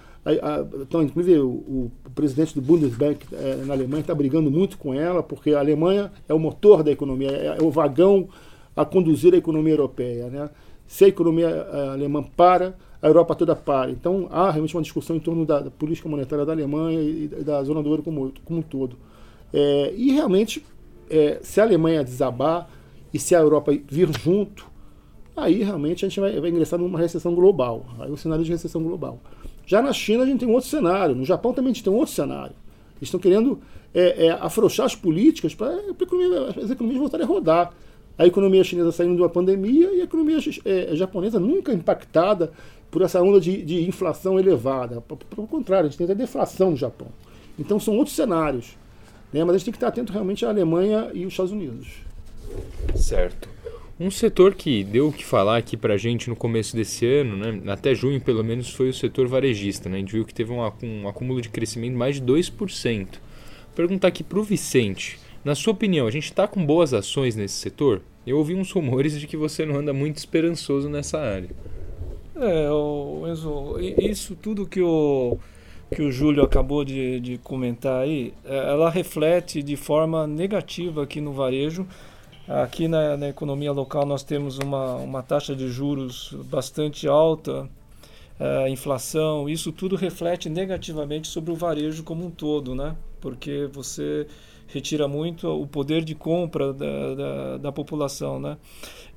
então, 0.83 1.03
inclusive, 1.03 1.39
o, 1.39 1.49
o, 1.49 1.93
presidente 2.17 2.55
do 2.55 2.61
Bundesbank 2.61 3.25
é, 3.33 3.57
na 3.65 3.75
Alemanha 3.75 4.01
está 4.01 4.15
brigando 4.15 4.51
muito 4.51 4.77
com 4.79 4.93
ela, 4.93 5.23
porque 5.23 5.53
a 5.53 5.61
Alemanha 5.61 6.11
é 6.29 6.35
o 6.35 6.39
motor 6.39 6.83
da 6.83 6.91
economia, 6.91 7.31
é, 7.31 7.57
é 7.61 7.63
o 7.63 7.71
vagão 7.71 8.29
a 8.75 8.85
conduzir 8.85 9.33
a 9.35 9.37
economia 9.37 9.73
europeia. 9.73 10.29
Né? 10.29 10.51
Se 10.87 11.07
a 11.07 11.09
economia 11.09 11.49
eh, 11.49 11.89
alemã 11.89 12.23
para, 12.23 12.77
a 13.01 13.07
Europa 13.07 13.35
toda 13.35 13.55
para. 13.55 13.91
Então 13.91 14.29
há 14.31 14.51
realmente 14.51 14.77
uma 14.77 14.83
discussão 14.83 15.17
em 15.17 15.21
torno 15.21 15.45
da, 15.45 15.61
da 15.61 15.71
política 15.71 16.09
monetária 16.09 16.45
da 16.45 16.53
Alemanha 16.53 17.01
e 17.01 17.29
da 17.29 17.63
zona 17.63 17.83
do 17.83 17.89
euro 17.91 18.03
como, 18.03 18.33
como 18.45 18.61
um 18.61 18.63
todo. 18.63 18.97
É, 19.53 19.95
e 19.97 20.13
realmente, 20.13 20.65
é, 21.09 21.39
se 21.43 21.61
a 21.61 21.65
Alemanha 21.65 22.03
desabar 22.03 22.69
e 23.13 23.19
se 23.19 23.35
a 23.35 23.39
Europa 23.39 23.73
vir 23.89 24.09
junto, 24.19 24.67
aí 25.37 25.63
realmente 25.63 26.05
a 26.05 26.09
gente 26.09 26.21
vai, 26.21 26.39
vai 26.41 26.51
ingressar 26.51 26.79
numa 26.79 26.99
recessão 26.99 27.35
global. 27.35 27.87
Aí 27.99 28.11
o 28.11 28.17
cenário 28.17 28.45
de 28.45 28.51
recessão 28.51 28.83
global. 28.83 29.21
Já 29.67 29.83
na 29.83 29.93
China 29.93 30.23
a 30.23 30.27
gente 30.27 30.41
tem 30.41 30.49
um 30.49 30.53
outro 30.53 30.69
cenário, 30.69 31.15
no 31.15 31.25
Japão 31.25 31.53
também 31.53 31.71
a 31.71 31.75
gente 31.75 31.85
tem 31.85 31.93
um 31.93 31.97
outro 31.97 32.15
cenário. 32.15 32.55
Eles 32.97 33.09
estão 33.09 33.21
querendo 33.21 33.61
é, 33.95 34.27
é, 34.27 34.31
afrouxar 34.31 34.87
as 34.87 34.95
políticas 34.95 35.55
para 35.55 35.75
as 35.75 36.71
economias 36.71 36.99
voltarem 36.99 37.25
a 37.25 37.29
rodar. 37.29 37.73
A 38.19 38.27
economia 38.27 38.65
chinesa 38.65 38.91
saindo 38.93 39.15
de 39.15 39.21
uma 39.21 39.29
pandemia 39.29 39.93
e 39.93 40.01
a 40.01 40.05
economia 40.05 40.39
é, 40.65 40.97
japonesa 40.97 41.39
nunca 41.39 41.73
impactada 41.73 42.51
por 42.97 43.03
essa 43.03 43.21
onda 43.21 43.39
de, 43.39 43.61
de 43.61 43.87
inflação 43.87 44.41
elevada. 44.41 45.03
Pelo 45.03 45.47
contrário, 45.47 45.87
a 45.87 45.91
gente 45.91 45.99
tem 45.99 46.07
até 46.07 46.15
deflação 46.15 46.71
no 46.71 46.79
Japão. 46.79 47.09
Então 47.59 47.79
são 47.79 47.95
outros 47.95 48.17
cenários. 48.17 48.75
Né? 49.31 49.45
Mas 49.45 49.51
a 49.55 49.59
gente 49.59 49.67
tem 49.67 49.73
que 49.73 49.77
estar 49.77 49.89
atento 49.89 50.15
realmente 50.15 50.47
à 50.47 50.49
Alemanha 50.49 51.11
e 51.13 51.27
os 51.27 51.35
Estados 51.35 51.53
Unidos. 51.53 51.89
Certo. 52.95 53.51
Um 54.01 54.11
setor 54.11 54.55
que 54.55 54.83
deu 54.83 55.09
o 55.09 55.13
que 55.13 55.27
falar 55.27 55.59
aqui 55.59 55.77
para 55.77 55.93
a 55.93 55.97
gente 55.99 56.31
no 56.31 56.35
começo 56.35 56.75
desse 56.75 57.05
ano, 57.05 57.37
né, 57.37 57.71
até 57.71 57.95
junho 57.95 58.19
pelo 58.19 58.43
menos, 58.43 58.71
foi 58.71 58.89
o 58.89 58.95
setor 58.95 59.29
varejista. 59.29 59.91
Né? 59.91 59.97
A 59.97 59.99
gente 59.99 60.13
viu 60.13 60.25
que 60.25 60.33
teve 60.33 60.51
um, 60.51 60.63
um 60.83 61.07
acúmulo 61.07 61.43
de 61.43 61.51
crescimento 61.51 61.91
de 61.91 61.99
mais 61.99 62.19
de 62.19 62.23
2%. 62.23 63.09
Perguntar 63.75 64.09
aqui 64.09 64.25
para 64.25 64.39
o 64.39 64.43
Vicente, 64.43 65.19
na 65.45 65.55
sua 65.55 65.75
opinião, 65.75 66.07
a 66.07 66.11
gente 66.11 66.31
está 66.31 66.49
com 66.49 66.65
boas 66.65 66.95
ações 66.95 67.37
nesse 67.37 67.57
setor? 67.57 68.01
Eu 68.27 68.39
ouvi 68.39 68.55
uns 68.55 68.73
rumores 68.73 69.21
de 69.21 69.27
que 69.27 69.37
você 69.37 69.67
não 69.67 69.77
anda 69.77 69.93
muito 69.93 70.17
esperançoso 70.17 70.89
nessa 70.89 71.19
área. 71.19 71.51
É, 72.39 72.71
o 72.71 73.27
Enzo, 73.27 73.79
isso 73.81 74.37
tudo 74.37 74.67
que 74.67 74.83
o, 74.83 75.39
que 75.91 76.03
o 76.03 76.13
Júlio 76.13 76.43
acabou 76.43 76.85
de, 76.85 77.19
de 77.19 77.39
comentar 77.39 78.03
aí, 78.03 78.35
é, 78.45 78.73
ela 78.73 78.91
reflete 78.91 79.63
de 79.63 79.75
forma 79.75 80.27
negativa 80.27 81.03
aqui 81.03 81.19
no 81.19 81.33
varejo. 81.33 81.87
Aqui 82.47 82.87
na, 82.89 83.17
na 83.17 83.29
economia 83.29 83.73
local 83.73 84.05
nós 84.05 84.23
temos 84.23 84.59
uma, 84.59 84.97
uma 84.97 85.23
taxa 85.23 85.57
de 85.57 85.67
juros 85.69 86.37
bastante 86.45 87.09
alta, 87.09 87.69
é, 88.39 88.69
inflação, 88.69 89.49
isso 89.49 89.73
tudo 89.73 89.97
reflete 89.97 90.51
negativamente 90.51 91.29
sobre 91.29 91.51
o 91.51 91.57
varejo 91.57 92.05
como 92.05 92.27
um 92.27 92.31
todo, 92.31 92.75
né? 92.75 92.95
Porque 93.19 93.69
você 93.73 94.27
retira 94.69 95.09
muito 95.09 95.49
o 95.49 95.67
poder 95.67 96.05
de 96.05 96.15
compra 96.15 96.73
da, 96.75 97.15
da, 97.15 97.57
da 97.57 97.73
população, 97.73 98.39
né? 98.39 98.59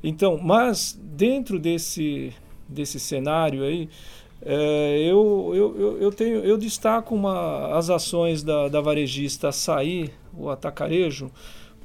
Então, 0.01 0.39
mas 0.41 0.97
dentro 1.03 1.59
desse 1.59 2.33
desse 2.69 2.99
cenário 2.99 3.63
aí, 3.63 3.89
é, 4.41 4.99
eu, 5.01 5.51
eu, 5.53 5.97
eu, 5.99 6.11
tenho, 6.11 6.39
eu 6.39 6.57
destaco 6.57 7.13
uma, 7.13 7.77
as 7.77 7.89
ações 7.89 8.41
da, 8.41 8.69
da 8.69 8.79
varejista 8.79 9.49
Açaí, 9.49 10.11
o 10.33 10.49
atacarejo, 10.49 11.29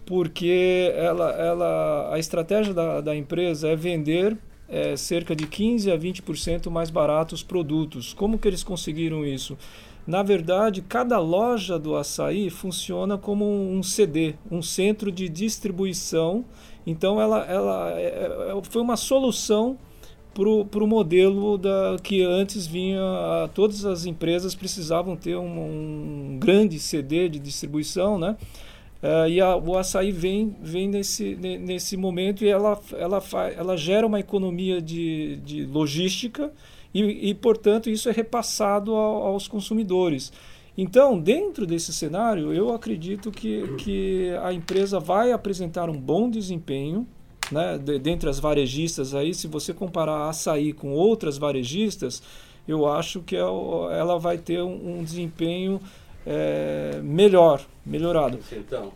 porque 0.06 0.92
ela, 0.94 1.30
ela, 1.32 2.14
a 2.14 2.18
estratégia 2.18 2.72
da, 2.72 3.00
da 3.00 3.16
empresa 3.16 3.68
é 3.68 3.74
vender 3.74 4.36
é, 4.68 4.96
cerca 4.96 5.34
de 5.34 5.46
15 5.46 5.90
a 5.90 5.98
20% 5.98 6.70
mais 6.70 6.90
baratos 6.90 7.42
produtos. 7.42 8.12
Como 8.14 8.38
que 8.38 8.46
eles 8.46 8.62
conseguiram 8.62 9.24
isso? 9.24 9.58
Na 10.06 10.22
verdade, 10.22 10.82
cada 10.82 11.18
loja 11.18 11.78
do 11.78 11.96
açaí 11.96 12.50
funciona 12.50 13.16
como 13.16 13.46
um 13.46 13.82
CD, 13.82 14.34
um 14.50 14.60
centro 14.60 15.10
de 15.10 15.28
distribuição. 15.28 16.44
Então, 16.86 17.20
ela, 17.20 17.44
ela 17.46 17.98
é, 17.98 18.50
é 18.50 18.62
foi 18.62 18.82
uma 18.82 18.96
solução 18.96 19.78
para 20.34 20.84
o 20.84 20.86
modelo 20.86 21.56
da, 21.56 21.96
que 22.02 22.22
antes 22.22 22.66
vinha, 22.66 23.00
todas 23.54 23.84
as 23.84 24.04
empresas 24.04 24.54
precisavam 24.54 25.16
ter 25.16 25.36
um, 25.36 26.34
um, 26.34 26.38
grande 26.38 26.78
CD 26.78 27.28
de 27.28 27.38
distribuição, 27.38 28.18
né? 28.18 28.36
Uh, 29.02 29.28
e 29.28 29.40
a, 29.40 29.54
o 29.54 29.76
açaí 29.76 30.10
vem, 30.10 30.56
vem 30.62 30.88
nesse, 30.88 31.36
nesse 31.36 31.96
momento 31.96 32.42
e 32.42 32.48
ela, 32.48 32.80
ela, 32.96 33.22
ela 33.56 33.76
gera 33.76 34.06
uma 34.06 34.18
economia 34.18 34.80
de, 34.80 35.36
de 35.44 35.66
logística 35.66 36.50
e, 36.92 37.30
e, 37.30 37.34
portanto, 37.34 37.90
isso 37.90 38.08
é 38.08 38.12
repassado 38.12 38.94
ao, 38.94 39.26
aos 39.26 39.46
consumidores. 39.46 40.32
Então, 40.76 41.20
dentro 41.20 41.66
desse 41.66 41.92
cenário, 41.92 42.52
eu 42.52 42.72
acredito 42.72 43.30
que, 43.30 43.76
que 43.76 44.30
a 44.42 44.52
empresa 44.52 44.98
vai 44.98 45.32
apresentar 45.32 45.88
um 45.88 45.98
bom 45.98 46.28
desempenho, 46.28 47.06
né, 47.50 47.78
de, 47.78 47.98
dentre 47.98 48.28
as 48.28 48.38
varejistas 48.38 49.14
aí, 49.14 49.34
se 49.34 49.46
você 49.46 49.72
comparar 49.72 50.12
a 50.12 50.28
açaí 50.30 50.72
com 50.72 50.92
outras 50.92 51.38
varejistas, 51.38 52.22
eu 52.66 52.86
acho 52.86 53.20
que 53.20 53.36
é 53.36 53.40
ela 53.40 54.18
vai 54.18 54.38
ter 54.38 54.62
um, 54.62 54.98
um 54.98 55.04
desempenho 55.04 55.80
é, 56.26 57.00
melhor, 57.02 57.64
melhorado. 57.84 58.38
Então, 58.52 58.92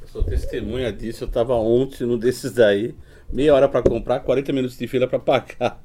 eu 0.00 0.08
sou 0.08 0.22
testemunha 0.22 0.92
disso. 0.92 1.24
Eu 1.24 1.28
estava 1.28 1.54
ontem 1.54 2.06
num 2.06 2.18
desses 2.18 2.52
daí, 2.52 2.94
meia 3.32 3.54
hora 3.54 3.68
para 3.68 3.82
comprar, 3.82 4.20
40 4.20 4.52
minutos 4.52 4.78
de 4.78 4.86
fila 4.86 5.06
para 5.06 5.18
pagar. 5.18 5.82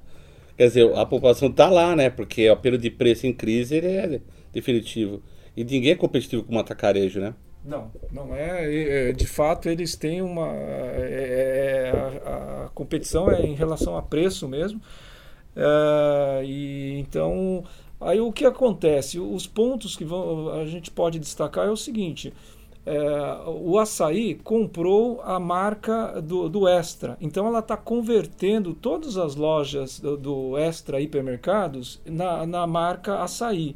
Quer 0.55 0.67
dizer, 0.67 0.95
a 0.95 1.05
população 1.05 1.49
está 1.49 1.67
lá, 1.69 1.95
né? 1.95 2.09
Porque 2.09 2.47
o 2.47 2.53
apelo 2.53 2.77
de 2.77 2.89
preço 2.91 3.25
em 3.25 3.33
crise 3.33 3.75
ele 3.75 3.87
é 3.87 4.21
definitivo. 4.53 5.21
E 5.57 5.63
ninguém 5.63 5.91
é 5.91 5.95
competitivo 5.95 6.43
com 6.43 6.55
o 6.55 6.59
atacarejo, 6.59 7.19
né? 7.19 7.33
Não, 7.65 7.91
não 8.11 8.35
é. 8.35 9.11
De 9.13 9.25
fato, 9.25 9.69
eles 9.69 9.95
têm 9.95 10.21
uma. 10.21 10.47
É, 10.47 11.91
é, 11.93 12.29
a, 12.29 12.65
a, 12.65 12.69
competição 12.69 13.31
é 13.31 13.41
em 13.45 13.53
relação 13.53 13.97
a 13.97 14.01
preço 14.01 14.47
mesmo. 14.47 14.81
É, 15.55 16.43
e 16.43 16.99
então 16.99 17.63
Aí 18.05 18.19
o 18.19 18.31
que 18.31 18.45
acontece? 18.45 19.19
Os 19.19 19.47
pontos 19.47 19.95
que 19.95 20.03
vão, 20.03 20.49
a 20.49 20.65
gente 20.65 20.91
pode 20.91 21.19
destacar 21.19 21.67
é 21.67 21.71
o 21.71 21.77
seguinte: 21.77 22.33
é, 22.85 22.99
o 23.47 23.79
açaí 23.79 24.35
comprou 24.35 25.21
a 25.21 25.39
marca 25.39 26.21
do, 26.21 26.49
do 26.49 26.67
Extra, 26.67 27.17
então 27.21 27.47
ela 27.47 27.59
está 27.59 27.77
convertendo 27.77 28.73
todas 28.73 29.17
as 29.17 29.35
lojas 29.35 29.99
do, 29.99 30.17
do 30.17 30.57
Extra 30.57 30.99
hipermercados 30.99 32.01
na, 32.05 32.45
na 32.45 32.67
marca 32.67 33.19
açaí. 33.19 33.75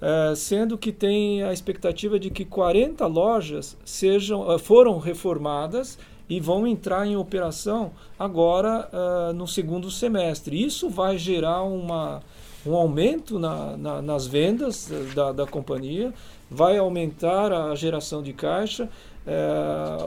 É, 0.00 0.32
sendo 0.36 0.78
que 0.78 0.92
tem 0.92 1.42
a 1.42 1.52
expectativa 1.52 2.20
de 2.20 2.30
que 2.30 2.44
40 2.44 3.04
lojas 3.06 3.76
sejam, 3.84 4.50
é, 4.52 4.56
foram 4.56 4.98
reformadas 4.98 5.98
e 6.28 6.38
vão 6.38 6.66
entrar 6.66 7.06
em 7.06 7.16
operação 7.16 7.90
agora 8.18 8.88
uh, 8.92 9.32
no 9.32 9.46
segundo 9.46 9.90
semestre. 9.90 10.62
Isso 10.62 10.90
vai 10.90 11.16
gerar 11.16 11.62
uma, 11.62 12.20
um 12.66 12.74
aumento 12.74 13.38
na, 13.38 13.76
na, 13.78 14.02
nas 14.02 14.26
vendas 14.26 14.90
da, 15.14 15.32
da 15.32 15.46
companhia, 15.46 16.12
vai 16.50 16.76
aumentar 16.76 17.50
a 17.50 17.74
geração 17.74 18.22
de 18.22 18.34
caixa. 18.34 18.90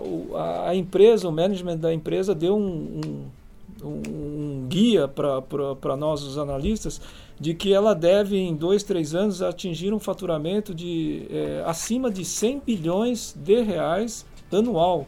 O, 0.04 0.36
a, 0.36 0.70
a, 0.70 0.76
empresa, 0.76 1.28
o 1.28 1.32
management 1.32 1.78
da 1.78 1.92
empresa 1.92 2.36
deu 2.36 2.56
um, 2.56 3.02
um, 3.84 4.02
um 4.08 4.68
guia 4.68 5.08
para 5.08 5.98
nós, 5.98 6.22
os 6.22 6.38
analistas, 6.38 7.02
de 7.42 7.56
que 7.56 7.74
ela 7.74 7.96
deve, 7.96 8.38
em 8.38 8.56
dois, 8.56 8.84
três 8.84 9.16
anos, 9.16 9.42
atingir 9.42 9.92
um 9.96 10.00
faturamento 10.00 10.76
de 10.76 11.26
é, 11.32 11.64
acima 11.66 12.12
de 12.12 12.24
100 12.24 12.62
bilhões 12.64 13.36
de 13.36 13.64
reais 13.64 14.24
anual 14.52 15.08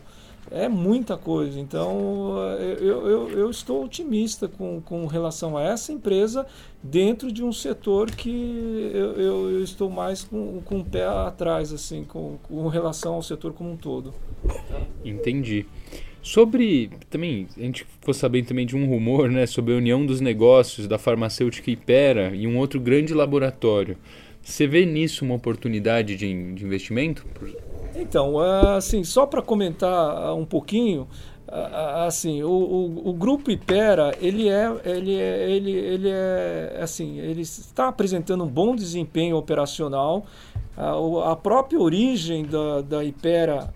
é 0.50 0.68
muita 0.68 1.16
coisa. 1.16 1.60
Então, 1.60 2.36
eu, 2.60 3.08
eu, 3.08 3.30
eu, 3.30 3.50
estou 3.50 3.86
otimista 3.86 4.48
com, 4.48 4.82
com 4.82 5.06
relação 5.06 5.56
a 5.56 5.64
essa 5.64 5.94
empresa 5.94 6.46
dentro 6.82 7.32
de 7.32 7.44
um 7.44 7.52
setor 7.52 8.12
que 8.12 8.92
eu, 8.94 9.14
eu, 9.14 9.52
eu 9.52 9.64
estou 9.64 9.90
mais 9.90 10.24
com, 10.24 10.60
com 10.66 10.80
o 10.80 10.86
pé 10.86 11.06
atrás, 11.06 11.72
assim, 11.72 12.04
com, 12.04 12.38
com 12.44 12.68
relação 12.68 13.14
ao 13.14 13.22
setor 13.22 13.54
como 13.54 13.72
um 13.72 13.78
todo. 13.78 14.14
Entendi. 15.06 15.66
Sobre, 16.24 16.90
também, 17.10 17.48
a 17.58 17.60
gente 17.60 17.84
ficou 17.84 18.14
sabendo 18.14 18.48
também 18.48 18.66
de 18.66 18.78
um 18.78 18.88
rumor, 18.88 19.30
né, 19.30 19.46
sobre 19.46 19.74
a 19.74 19.78
união 19.78 20.06
dos 20.06 20.22
negócios 20.22 20.88
da 20.88 20.98
farmacêutica 20.98 21.70
Ipera 21.70 22.34
e 22.34 22.48
um 22.48 22.58
outro 22.58 22.80
grande 22.80 23.14
laboratório. 23.14 23.98
Você 24.42 24.66
vê 24.66 24.86
nisso 24.86 25.26
uma 25.26 25.36
oportunidade 25.36 26.16
de, 26.16 26.54
de 26.54 26.66
investimento? 26.66 27.26
Então, 27.94 28.40
assim, 28.40 29.04
só 29.04 29.26
para 29.26 29.42
comentar 29.42 30.34
um 30.34 30.46
pouquinho, 30.46 31.10
assim, 32.08 32.42
o, 32.42 32.50
o, 32.50 33.10
o, 33.10 33.14
grupo 33.14 33.52
Ipera, 33.52 34.16
ele 34.22 34.48
é, 34.48 34.72
ele 34.86 35.16
é, 35.16 35.52
ele, 35.52 35.72
ele 35.72 36.10
é, 36.10 36.80
assim, 36.82 37.20
ele 37.20 37.42
está 37.42 37.90
apresentando 37.90 38.46
um 38.46 38.48
bom 38.48 38.76
desempenho 38.76 39.36
operacional. 39.36 40.26
A, 40.76 41.36
própria 41.36 41.80
origem 41.80 42.46
da, 42.46 42.82
da 42.82 43.04
Ipera 43.04 43.72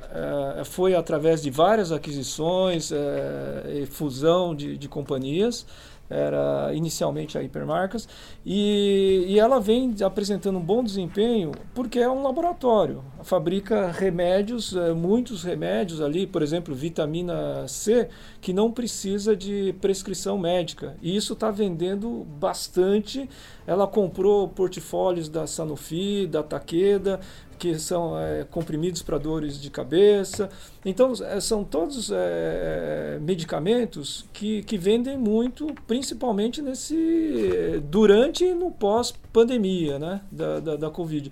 é, 0.59 0.63
foi 0.63 0.95
através 0.95 1.43
de 1.43 1.51
várias 1.51 1.91
aquisições 1.91 2.91
é, 2.91 3.81
e 3.83 3.85
fusão 3.85 4.55
de, 4.55 4.75
de 4.77 4.89
companhias 4.89 5.65
era 6.09 6.71
inicialmente 6.73 7.37
a 7.37 7.43
Hipermarcas, 7.43 8.07
e, 8.45 9.25
e 9.27 9.39
ela 9.39 9.59
vem 9.59 9.93
apresentando 10.03 10.57
um 10.57 10.63
bom 10.63 10.83
desempenho 10.83 11.51
porque 11.73 11.99
é 11.99 12.09
um 12.09 12.23
laboratório. 12.23 13.03
Fabrica 13.23 13.91
remédios, 13.91 14.75
eh, 14.75 14.93
muitos 14.93 15.43
remédios 15.43 16.01
ali, 16.01 16.25
por 16.25 16.41
exemplo, 16.41 16.73
vitamina 16.73 17.67
C, 17.67 18.09
que 18.39 18.53
não 18.53 18.71
precisa 18.71 19.35
de 19.35 19.75
prescrição 19.81 20.37
médica. 20.37 20.95
E 21.01 21.15
isso 21.15 21.33
está 21.33 21.51
vendendo 21.51 22.25
bastante. 22.39 23.29
Ela 23.65 23.85
comprou 23.85 24.47
portfólios 24.47 25.27
da 25.27 25.45
Sanofi, 25.45 26.25
da 26.25 26.41
Takeda, 26.41 27.19
que 27.57 27.77
são 27.79 28.17
é, 28.19 28.43
comprimidos 28.43 29.01
para 29.01 29.17
dores 29.17 29.59
de 29.59 29.69
cabeça. 29.69 30.49
Então, 30.85 31.13
é, 31.23 31.39
são 31.39 31.63
todos 31.63 32.11
é, 32.11 33.17
medicamentos 33.21 34.25
que, 34.31 34.63
que 34.63 34.77
vendem 34.77 35.17
muito, 35.17 35.67
principalmente 35.85 36.61
nesse 36.61 37.81
durante 37.89 38.45
e 38.45 38.53
no 38.53 38.71
pós-pandemia 38.71 39.97
né, 39.99 40.21
da, 40.31 40.59
da, 40.59 40.75
da 40.75 40.89
Covid. 40.89 41.31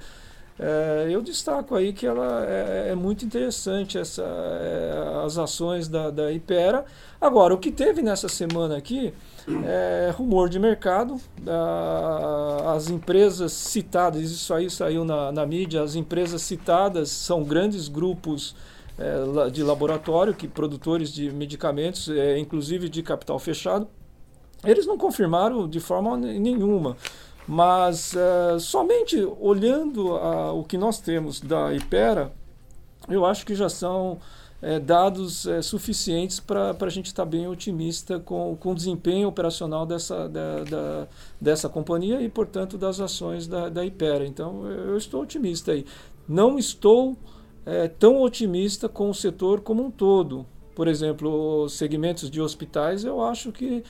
É, 0.58 1.08
eu 1.10 1.22
destaco 1.22 1.76
aí 1.76 1.92
que 1.92 2.08
ela 2.08 2.46
é, 2.46 2.90
é 2.92 2.96
muito 2.96 3.26
interessante 3.26 3.98
essa, 3.98 4.24
é, 4.24 5.26
as 5.26 5.38
ações 5.38 5.88
da, 5.88 6.10
da 6.10 6.32
Ipera. 6.32 6.86
Agora, 7.20 7.54
o 7.54 7.58
que 7.58 7.72
teve 7.72 8.02
nessa 8.02 8.30
semana 8.30 8.78
aqui 8.78 9.14
é 9.66 10.12
rumor 10.16 10.50
de 10.50 10.58
mercado. 10.58 11.20
as 12.74 12.90
empresas 12.90 13.52
citadas, 13.52 14.22
isso 14.22 14.54
aí 14.54 14.70
saiu 14.70 15.04
na, 15.04 15.32
na 15.32 15.46
mídia, 15.46 15.82
as 15.82 15.96
empresas 15.96 16.42
citadas 16.42 17.10
são 17.10 17.44
grandes 17.44 17.88
grupos 17.88 18.56
é, 18.98 19.50
de 19.50 19.62
laboratório, 19.62 20.34
que 20.34 20.48
produtores 20.48 21.12
de 21.12 21.32
medicamentos, 21.32 22.08
é, 22.10 22.40
inclusive 22.40 22.88
de 22.88 23.04
capital 23.04 23.38
fechado. 23.40 23.88
Eles 24.64 24.86
não 24.86 24.98
confirmaram 24.98 25.68
de 25.68 25.80
forma 25.80 26.16
nenhuma. 26.18 26.96
Mas 27.48 28.14
uh, 28.14 28.60
somente 28.60 29.18
olhando 29.40 30.14
o 30.14 30.64
que 30.64 30.78
nós 30.78 31.00
temos 31.00 31.40
da 31.40 31.74
Ipera, 31.74 32.32
eu 33.08 33.26
acho 33.26 33.46
que 33.46 33.54
já 33.54 33.70
são 33.70 34.20
é, 34.62 34.80
dados 34.80 35.46
é, 35.46 35.62
suficientes 35.62 36.40
para 36.40 36.76
a 36.80 36.90
gente 36.90 37.08
estar 37.08 37.24
tá 37.24 37.30
bem 37.30 37.48
otimista 37.48 38.20
com, 38.20 38.58
com 38.60 38.72
o 38.72 38.76
desempenho 38.76 39.28
operacional 39.28 39.86
dessa, 39.86 40.28
da, 40.28 40.64
da, 40.64 41.08
dessa 41.40 41.70
companhia 41.70 42.20
e, 42.22 42.30
portanto, 42.30 42.76
das 42.78 43.00
ações 43.00 43.46
da, 43.46 43.70
da 43.70 43.86
Ipera. 43.86 44.26
Então, 44.26 44.66
eu 44.66 44.98
estou 44.98 45.22
otimista 45.22 45.72
aí. 45.72 45.86
Não 46.28 46.58
estou 46.58 47.16
é, 47.64 47.88
tão 47.88 48.22
otimista 48.22 48.90
com 48.90 49.10
o 49.10 49.14
setor 49.14 49.62
como 49.62 49.86
um 49.86 49.92
todo. 49.92 50.46
Por 50.74 50.88
exemplo, 50.88 51.70
segmentos 51.70 52.30
de 52.30 52.42
hospitais, 52.42 53.06
eu 53.06 53.22
acho 53.22 53.52
que 53.52 53.84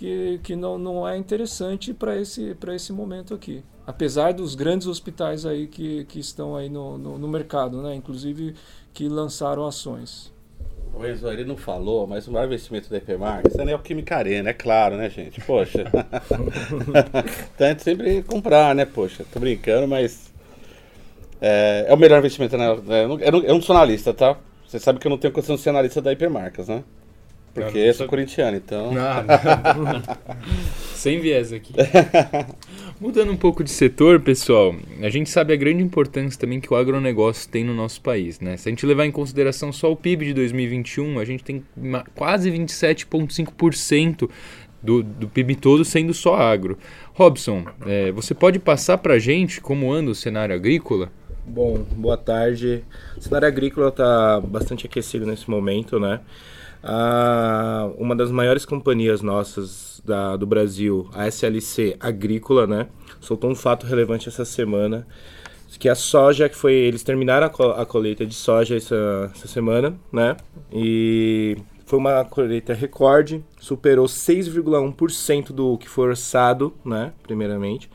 que, 0.00 0.40
que 0.42 0.56
não, 0.56 0.78
não 0.78 1.06
é 1.06 1.18
interessante 1.18 1.92
para 1.92 2.16
esse, 2.16 2.56
esse 2.74 2.90
momento 2.90 3.34
aqui. 3.34 3.62
Apesar 3.86 4.32
dos 4.32 4.54
grandes 4.54 4.86
hospitais 4.86 5.44
aí 5.44 5.66
que, 5.66 6.06
que 6.06 6.18
estão 6.18 6.56
aí 6.56 6.70
no, 6.70 6.96
no, 6.96 7.18
no 7.18 7.28
mercado, 7.28 7.82
né? 7.82 7.94
inclusive 7.94 8.54
que 8.94 9.06
lançaram 9.10 9.66
ações. 9.66 10.32
O 10.94 11.06
Enzo, 11.06 11.28
ele 11.28 11.44
não 11.44 11.56
falou, 11.56 12.06
mas 12.06 12.26
o 12.26 12.32
maior 12.32 12.46
investimento 12.46 12.88
da 12.88 12.96
Hipermarket 12.96 13.54
é 13.54 13.60
a 13.60 13.64
Neoquímica 13.66 14.16
Arena, 14.16 14.48
é 14.48 14.54
claro, 14.54 14.96
né, 14.96 15.10
gente? 15.10 15.38
Poxa. 15.42 15.84
então 17.54 17.66
a 17.66 17.70
gente 17.70 17.82
sempre 17.82 18.22
comprar, 18.22 18.74
né? 18.74 18.86
Poxa, 18.86 19.24
tô 19.30 19.38
brincando, 19.38 19.86
mas. 19.86 20.32
É, 21.40 21.86
é 21.88 21.94
o 21.94 21.96
melhor 21.96 22.18
investimento, 22.18 22.56
né? 22.56 22.66
Eu 22.68 23.08
não, 23.08 23.20
eu 23.20 23.54
não 23.54 23.62
sou 23.62 23.76
analista, 23.76 24.12
tá? 24.12 24.36
Você 24.66 24.80
sabe 24.80 24.98
que 24.98 25.06
eu 25.06 25.10
não 25.10 25.18
tenho 25.18 25.32
condição 25.32 25.56
de 25.56 25.62
ser 25.62 25.70
analista 25.70 26.02
da 26.02 26.12
Hipermarcas, 26.12 26.68
né? 26.68 26.82
Porque 27.54 27.78
eu 27.78 27.94
sou 27.94 28.06
corintiano, 28.06 28.56
então. 28.56 28.92
Não, 28.92 29.22
não. 29.24 30.02
Sem 30.94 31.20
viés 31.20 31.52
aqui. 31.52 31.72
Mudando 33.00 33.32
um 33.32 33.36
pouco 33.36 33.64
de 33.64 33.70
setor, 33.70 34.20
pessoal, 34.20 34.74
a 35.00 35.08
gente 35.08 35.30
sabe 35.30 35.52
a 35.52 35.56
grande 35.56 35.82
importância 35.82 36.38
também 36.38 36.60
que 36.60 36.72
o 36.72 36.76
agronegócio 36.76 37.50
tem 37.50 37.64
no 37.64 37.74
nosso 37.74 38.00
país. 38.00 38.38
Né? 38.40 38.56
Se 38.56 38.68
a 38.68 38.70
gente 38.70 38.84
levar 38.84 39.06
em 39.06 39.10
consideração 39.10 39.72
só 39.72 39.90
o 39.90 39.96
PIB 39.96 40.26
de 40.26 40.34
2021, 40.34 41.18
a 41.18 41.24
gente 41.24 41.42
tem 41.42 41.64
uma, 41.76 42.04
quase 42.14 42.50
27,5% 42.50 44.28
do, 44.82 45.02
do 45.02 45.28
PIB 45.28 45.56
todo 45.56 45.84
sendo 45.84 46.12
só 46.14 46.36
agro. 46.36 46.78
Robson, 47.14 47.64
é, 47.86 48.12
você 48.12 48.34
pode 48.34 48.58
passar 48.58 48.98
para 48.98 49.14
a 49.14 49.18
gente 49.18 49.60
como 49.60 49.92
anda 49.92 50.10
o 50.10 50.14
cenário 50.14 50.54
agrícola? 50.54 51.10
Bom, 51.46 51.78
boa 51.96 52.16
tarde. 52.16 52.84
O 53.16 53.20
cenário 53.20 53.48
agrícola 53.48 53.88
está 53.88 54.40
bastante 54.40 54.86
aquecido 54.86 55.26
nesse 55.26 55.50
momento, 55.50 55.98
né? 55.98 56.20
Ah, 56.82 57.90
uma 57.98 58.16
das 58.16 58.30
maiores 58.30 58.64
companhias 58.64 59.20
nossas 59.20 60.02
da, 60.04 60.36
do 60.36 60.46
Brasil, 60.46 61.08
a 61.12 61.26
SLC 61.26 61.96
Agrícola, 62.00 62.66
né? 62.66 62.88
Soltou 63.20 63.50
um 63.50 63.54
fato 63.54 63.86
relevante 63.86 64.28
essa 64.28 64.44
semana, 64.44 65.06
que 65.78 65.88
a 65.88 65.94
soja, 65.94 66.48
que 66.48 66.56
foi... 66.56 66.74
Eles 66.74 67.02
terminaram 67.02 67.46
a, 67.46 67.50
co 67.50 67.70
a 67.70 67.86
colheita 67.86 68.26
de 68.26 68.34
soja 68.34 68.76
essa, 68.76 69.30
essa 69.34 69.48
semana, 69.48 69.94
né? 70.12 70.36
E 70.72 71.56
foi 71.86 71.98
uma 71.98 72.24
colheita 72.24 72.72
recorde, 72.72 73.44
superou 73.58 74.06
6,1% 74.06 75.52
do 75.52 75.78
que 75.78 75.88
foi 75.88 76.08
orçado, 76.08 76.74
né? 76.84 77.12
Primeiramente 77.22 77.90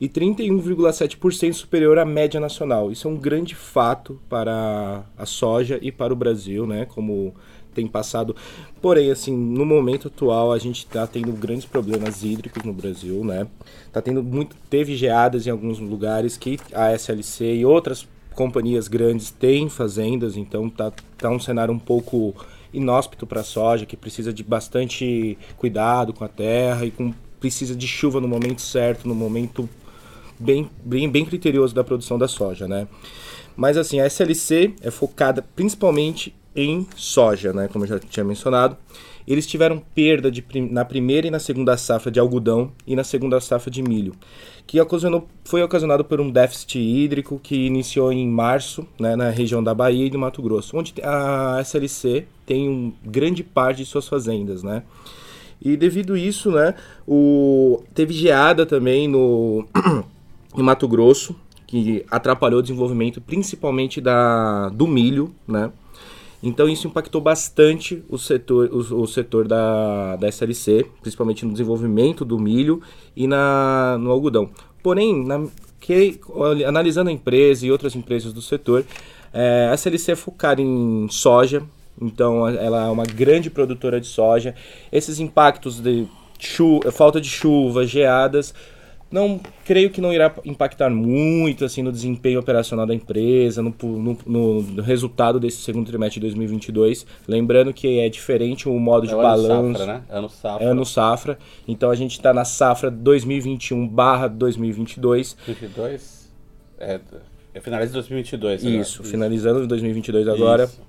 e 0.00 0.08
31,7% 0.08 1.52
superior 1.52 1.98
à 1.98 2.04
média 2.04 2.40
nacional. 2.40 2.90
Isso 2.90 3.06
é 3.06 3.10
um 3.10 3.16
grande 3.16 3.54
fato 3.54 4.20
para 4.28 5.04
a 5.16 5.26
soja 5.26 5.78
e 5.80 5.92
para 5.92 6.12
o 6.12 6.16
Brasil, 6.16 6.66
né? 6.66 6.84
Como 6.86 7.34
tem 7.74 7.86
passado. 7.86 8.34
Porém, 8.80 9.10
assim, 9.10 9.36
no 9.36 9.66
momento 9.66 10.08
atual 10.08 10.52
a 10.52 10.58
gente 10.58 10.78
está 10.78 11.06
tendo 11.06 11.32
grandes 11.32 11.66
problemas 11.66 12.22
hídricos 12.22 12.62
no 12.62 12.72
Brasil, 12.72 13.24
né? 13.24 13.46
Tá 13.92 14.00
tendo 14.00 14.22
muito, 14.22 14.56
teve 14.70 14.96
geadas 14.96 15.46
em 15.46 15.50
alguns 15.50 15.78
lugares 15.78 16.36
que 16.36 16.58
a 16.72 16.92
SLC 16.92 17.56
e 17.56 17.64
outras 17.66 18.06
companhias 18.34 18.88
grandes 18.88 19.30
têm 19.30 19.68
fazendas, 19.68 20.36
então 20.36 20.68
tá, 20.68 20.92
tá 21.16 21.30
um 21.30 21.38
cenário 21.38 21.72
um 21.72 21.78
pouco 21.78 22.34
inóspito 22.72 23.26
para 23.26 23.42
soja, 23.44 23.86
que 23.86 23.96
precisa 23.96 24.32
de 24.32 24.42
bastante 24.42 25.38
cuidado 25.56 26.12
com 26.12 26.24
a 26.24 26.28
terra 26.28 26.84
e 26.84 26.90
com 26.90 27.14
precisa 27.38 27.76
de 27.76 27.86
chuva 27.86 28.20
no 28.20 28.26
momento 28.26 28.62
certo, 28.62 29.06
no 29.06 29.14
momento 29.14 29.68
bem, 30.38 30.68
bem, 30.84 31.08
bem 31.08 31.24
criterioso 31.24 31.74
da 31.74 31.84
produção 31.84 32.18
da 32.18 32.26
soja, 32.26 32.66
né? 32.66 32.88
Mas 33.56 33.76
assim, 33.76 34.00
a 34.00 34.06
SLC 34.06 34.74
é 34.80 34.90
focada 34.90 35.42
principalmente 35.54 36.34
em 36.54 36.86
soja, 36.96 37.52
né? 37.52 37.68
Como 37.68 37.84
eu 37.84 37.88
já 37.88 37.98
tinha 37.98 38.24
mencionado. 38.24 38.76
Eles 39.26 39.46
tiveram 39.46 39.82
perda 39.94 40.30
de, 40.30 40.44
na 40.70 40.84
primeira 40.84 41.26
e 41.26 41.30
na 41.30 41.38
segunda 41.38 41.76
safra 41.78 42.10
de 42.10 42.20
algodão 42.20 42.70
e 42.86 42.94
na 42.94 43.02
segunda 43.02 43.40
safra 43.40 43.70
de 43.70 43.82
milho, 43.82 44.14
que 44.66 44.78
ocasionou, 44.78 45.26
foi 45.44 45.62
ocasionado 45.62 46.04
por 46.04 46.20
um 46.20 46.30
déficit 46.30 46.78
hídrico 46.78 47.40
que 47.42 47.66
iniciou 47.66 48.12
em 48.12 48.28
março, 48.28 48.86
né, 49.00 49.16
na 49.16 49.30
região 49.30 49.64
da 49.64 49.74
Bahia 49.74 50.06
e 50.06 50.10
do 50.10 50.18
Mato 50.18 50.42
Grosso, 50.42 50.76
onde 50.76 50.92
a 51.02 51.58
SLC 51.62 52.26
tem 52.44 52.68
um 52.68 52.92
grande 53.02 53.42
parte 53.42 53.78
de 53.78 53.86
suas 53.86 54.06
fazendas, 54.06 54.62
né? 54.62 54.82
E 55.60 55.74
devido 55.74 56.14
isso, 56.14 56.50
né, 56.50 56.74
o, 57.08 57.82
teve 57.94 58.12
geada 58.12 58.66
também 58.66 59.08
no 59.08 59.66
em 60.54 60.62
Mato 60.62 60.86
Grosso, 60.86 61.34
que 61.66 62.04
atrapalhou 62.10 62.60
o 62.60 62.62
desenvolvimento 62.62 63.22
principalmente 63.22 64.02
da, 64.02 64.68
do 64.68 64.86
milho, 64.86 65.34
né? 65.48 65.72
Então 66.46 66.68
isso 66.68 66.86
impactou 66.86 67.22
bastante 67.22 68.04
o 68.06 68.18
setor, 68.18 68.68
o, 68.70 69.02
o, 69.02 69.06
setor 69.06 69.48
da, 69.48 70.16
da 70.16 70.28
SLC, 70.28 70.84
principalmente 71.00 71.46
no 71.46 71.52
desenvolvimento 71.52 72.22
do 72.22 72.38
milho 72.38 72.82
e 73.16 73.26
na, 73.26 73.96
no 73.98 74.10
algodão. 74.10 74.50
Porém, 74.82 75.24
na, 75.26 75.46
que, 75.80 76.20
analisando 76.66 77.08
a 77.08 77.12
empresa 77.12 77.66
e 77.66 77.72
outras 77.72 77.96
empresas 77.96 78.30
do 78.30 78.42
setor, 78.42 78.84
é, 79.32 79.70
a 79.70 79.74
SLC 79.74 80.12
é 80.12 80.16
focada 80.16 80.60
em 80.60 81.08
soja, 81.10 81.62
então 82.00 82.46
ela 82.46 82.88
é 82.88 82.90
uma 82.90 83.04
grande 83.04 83.48
produtora 83.48 83.98
de 83.98 84.06
soja. 84.06 84.54
Esses 84.92 85.18
impactos 85.20 85.80
de 85.80 86.06
chuva, 86.38 86.92
falta 86.92 87.22
de 87.22 87.28
chuva, 87.30 87.86
geadas, 87.86 88.54
não 89.14 89.40
creio 89.64 89.88
que 89.90 90.00
não 90.00 90.12
irá 90.12 90.34
impactar 90.44 90.90
muito 90.90 91.64
assim 91.64 91.84
no 91.84 91.92
desempenho 91.92 92.40
operacional 92.40 92.84
da 92.84 92.92
empresa, 92.92 93.62
no, 93.62 93.72
no, 93.80 94.18
no 94.26 94.82
resultado 94.82 95.38
desse 95.38 95.58
segundo 95.58 95.86
trimestre 95.86 96.18
de 96.18 96.26
2022. 96.26 97.06
Lembrando 97.28 97.72
que 97.72 98.00
é 98.00 98.08
diferente 98.08 98.68
o 98.68 98.76
modo 98.76 99.06
é 99.06 99.10
de 99.10 99.14
balanço. 99.14 99.78
Safra, 99.78 99.94
né? 99.94 100.02
Ano 100.10 100.28
safra. 100.28 100.68
Ano 100.68 100.84
safra. 100.84 101.38
Então 101.68 101.92
a 101.92 101.94
gente 101.94 102.16
está 102.16 102.34
na 102.34 102.44
safra 102.44 102.90
2021/2022. 102.90 105.36
2022? 105.46 106.34
É, 106.80 106.98
é 107.54 107.60
finaliza 107.60 107.92
2022. 107.92 108.64
Isso, 108.64 109.04
né? 109.04 109.08
finalizando 109.08 109.62
em 109.62 109.68
2022 109.68 110.26
agora. 110.26 110.64
Isso. 110.64 110.82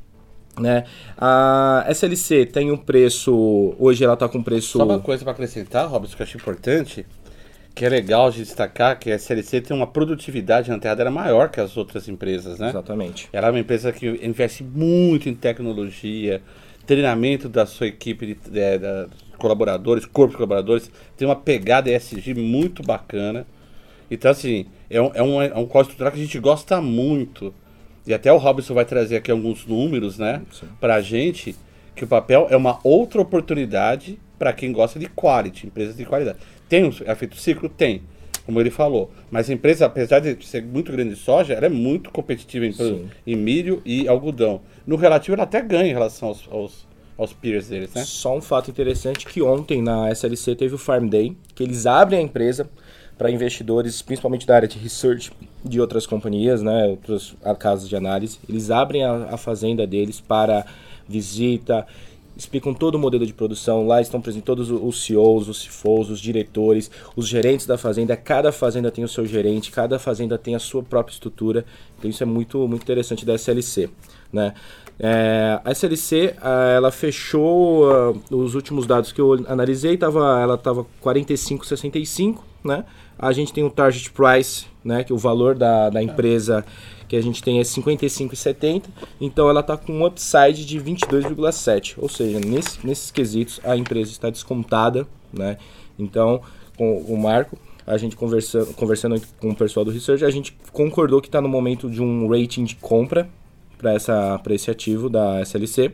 Né? 0.59 0.85
A 1.15 1.85
SLC 1.89 2.47
tem 2.47 2.71
um 2.71 2.77
preço. 2.77 3.75
Hoje 3.77 4.03
ela 4.03 4.15
está 4.15 4.27
com 4.27 4.41
preço. 4.41 4.79
Só 4.79 4.83
uma 4.83 4.99
coisa 4.99 5.23
para 5.23 5.33
acrescentar, 5.33 5.87
Robson, 5.87 6.15
que 6.15 6.23
eu 6.23 6.25
acho 6.25 6.37
importante 6.37 7.05
que 7.75 7.83
é 7.83 7.89
legal 7.89 8.31
de 8.31 8.37
destacar 8.37 8.97
que 8.97 9.11
a 9.11 9.15
SLC 9.15 9.59
tem 9.59 9.75
uma 9.75 9.85
produtividade 9.85 10.71
na 10.71 10.79
terra 10.79 11.11
maior 11.11 11.49
que 11.49 11.59
as 11.59 11.75
outras 11.75 12.07
empresas, 12.07 12.57
né? 12.57 12.69
Exatamente. 12.69 13.27
Ela 13.33 13.47
é 13.47 13.51
uma 13.51 13.59
empresa 13.59 13.91
que 13.91 14.07
investe 14.25 14.63
muito 14.63 15.27
em 15.27 15.35
tecnologia, 15.35 16.41
treinamento 16.87 17.49
da 17.49 17.65
sua 17.65 17.87
equipe 17.87 18.27
de, 18.27 18.35
de, 18.35 18.77
de 18.77 19.09
colaboradores, 19.37 20.05
corpo 20.05 20.31
de 20.31 20.37
colaboradores, 20.37 20.89
tem 21.17 21.27
uma 21.27 21.35
pegada 21.35 21.91
ESG 21.91 22.33
muito 22.33 22.81
bacana. 22.81 23.45
Então, 24.09 24.31
assim, 24.31 24.67
é 24.89 25.01
um, 25.01 25.11
é 25.13 25.21
um, 25.21 25.41
é 25.41 25.57
um 25.57 25.65
código 25.65 25.91
estrutural 25.91 26.13
que 26.13 26.19
a 26.19 26.23
gente 26.23 26.39
gosta 26.39 26.79
muito. 26.79 27.53
E 28.07 28.13
até 28.13 28.31
o 28.31 28.37
Robson 28.37 28.73
vai 28.73 28.85
trazer 28.85 29.17
aqui 29.17 29.31
alguns 29.31 29.65
números, 29.65 30.17
né, 30.17 30.41
para 30.79 30.95
a 30.95 31.01
gente, 31.01 31.55
que 31.93 32.05
o 32.05 32.07
papel 32.07 32.47
é 32.49 32.55
uma 32.55 32.79
outra 32.83 33.19
oportunidade 33.19 34.17
para 34.37 34.53
quem 34.53 34.71
gosta 34.71 34.99
de 34.99 35.07
quality, 35.07 35.67
empresas 35.67 35.95
de 35.95 36.05
qualidade. 36.05 36.37
Tem 36.67 36.83
um 36.83 36.89
efeito 36.89 37.35
ciclo? 37.37 37.69
Tem, 37.69 38.01
como 38.45 38.59
ele 38.59 38.69
falou. 38.69 39.11
Mas 39.29 39.49
a 39.49 39.53
empresa, 39.53 39.85
apesar 39.85 40.19
de 40.19 40.43
ser 40.45 40.63
muito 40.63 40.91
grande 40.91 41.11
de 41.11 41.19
soja, 41.19 41.53
ela 41.53 41.65
é 41.65 41.69
muito 41.69 42.09
competitiva 42.11 42.65
em, 42.65 43.09
em 43.25 43.35
milho 43.35 43.81
e 43.85 44.07
algodão. 44.07 44.61
No 44.85 44.95
relativo, 44.95 45.35
ela 45.35 45.43
até 45.43 45.61
ganha 45.61 45.89
em 45.89 45.93
relação 45.93 46.29
aos, 46.29 46.47
aos, 46.51 46.87
aos 47.17 47.33
peers 47.33 47.67
deles, 47.67 47.93
né? 47.93 48.03
Só 48.03 48.35
um 48.35 48.41
fato 48.41 48.69
interessante 48.69 49.25
que 49.25 49.41
ontem 49.41 49.81
na 49.81 50.09
SLC 50.11 50.55
teve 50.55 50.75
o 50.75 50.77
Farm 50.77 51.07
Day, 51.07 51.35
que 51.53 51.63
eles 51.63 51.85
abrem 51.85 52.19
a 52.19 52.23
empresa 52.23 52.69
para 53.17 53.31
investidores, 53.31 54.01
principalmente 54.01 54.45
da 54.45 54.55
área 54.55 54.67
de 54.67 54.77
research 54.77 55.31
de 55.63 55.79
outras 55.79 56.05
companhias, 56.05 56.61
né, 56.61 56.85
outras 56.87 57.35
casas 57.59 57.87
de 57.87 57.95
análise. 57.95 58.39
Eles 58.47 58.69
abrem 58.69 59.03
a, 59.03 59.29
a 59.31 59.37
fazenda 59.37 59.87
deles 59.87 60.19
para 60.19 60.65
visita, 61.07 61.87
explicam 62.35 62.73
todo 62.73 62.95
o 62.95 62.99
modelo 62.99 63.25
de 63.25 63.33
produção. 63.33 63.87
Lá 63.87 64.01
estão 64.01 64.21
presentes 64.21 64.45
todos 64.45 64.69
os 64.69 65.03
CEOs, 65.03 65.47
os 65.47 65.65
CFOs, 65.65 66.09
os 66.09 66.19
diretores, 66.19 66.91
os 67.15 67.27
gerentes 67.27 67.65
da 67.65 67.77
fazenda. 67.77 68.15
Cada 68.15 68.51
fazenda 68.51 68.91
tem 68.91 69.03
o 69.03 69.07
seu 69.07 69.25
gerente, 69.25 69.71
cada 69.71 69.97
fazenda 69.97 70.37
tem 70.37 70.55
a 70.55 70.59
sua 70.59 70.83
própria 70.83 71.13
estrutura. 71.13 71.65
Então 71.97 72.09
isso 72.09 72.21
é 72.23 72.25
muito, 72.25 72.67
muito 72.67 72.83
interessante 72.83 73.25
da 73.25 73.35
SLC. 73.35 73.89
Né? 74.31 74.53
É, 74.99 75.59
a 75.63 75.71
SLC 75.71 76.35
ela 76.75 76.91
fechou 76.91 77.85
uh, 77.85 78.21
os 78.29 78.55
últimos 78.55 78.85
dados 78.85 79.11
que 79.11 79.19
eu 79.19 79.33
analisei, 79.47 79.97
tava, 79.97 80.41
ela 80.41 80.55
estava 80.55 80.85
45,65. 81.03 82.39
Né? 82.63 82.83
A 83.17 83.31
gente 83.31 83.53
tem 83.53 83.63
o 83.63 83.69
target 83.69 84.11
price, 84.11 84.65
né, 84.83 85.03
que 85.03 85.11
é 85.11 85.15
o 85.15 85.17
valor 85.17 85.55
da, 85.55 85.89
da 85.89 86.03
empresa 86.03 86.65
que 87.07 87.15
a 87.15 87.21
gente 87.21 87.43
tem 87.43 87.59
é 87.59 87.63
55,70, 87.63 88.85
então 89.21 89.49
ela 89.49 89.59
está 89.59 89.77
com 89.77 89.93
um 89.93 90.05
upside 90.05 90.65
de 90.65 90.79
22,7, 90.79 91.95
ou 91.97 92.09
seja, 92.09 92.39
nesse, 92.39 92.85
nesses 92.85 93.11
quesitos 93.11 93.59
a 93.63 93.75
empresa 93.75 94.11
está 94.11 94.29
descontada, 94.29 95.07
né? 95.31 95.57
Então, 95.97 96.41
com 96.77 96.97
o 96.99 97.17
Marco, 97.17 97.57
a 97.85 97.97
gente 97.97 98.15
conversando, 98.15 98.73
conversando 98.73 99.21
com 99.39 99.49
o 99.49 99.55
pessoal 99.55 99.85
do 99.85 99.91
research, 99.91 100.25
a 100.25 100.29
gente 100.29 100.57
concordou 100.71 101.21
que 101.21 101.27
está 101.27 101.39
no 101.39 101.47
momento 101.47 101.89
de 101.89 102.01
um 102.01 102.27
rating 102.27 102.63
de 102.63 102.75
compra 102.75 103.29
para 103.77 104.53
esse 104.55 104.71
ativo 104.71 105.09
da 105.09 105.41
SLC. 105.41 105.91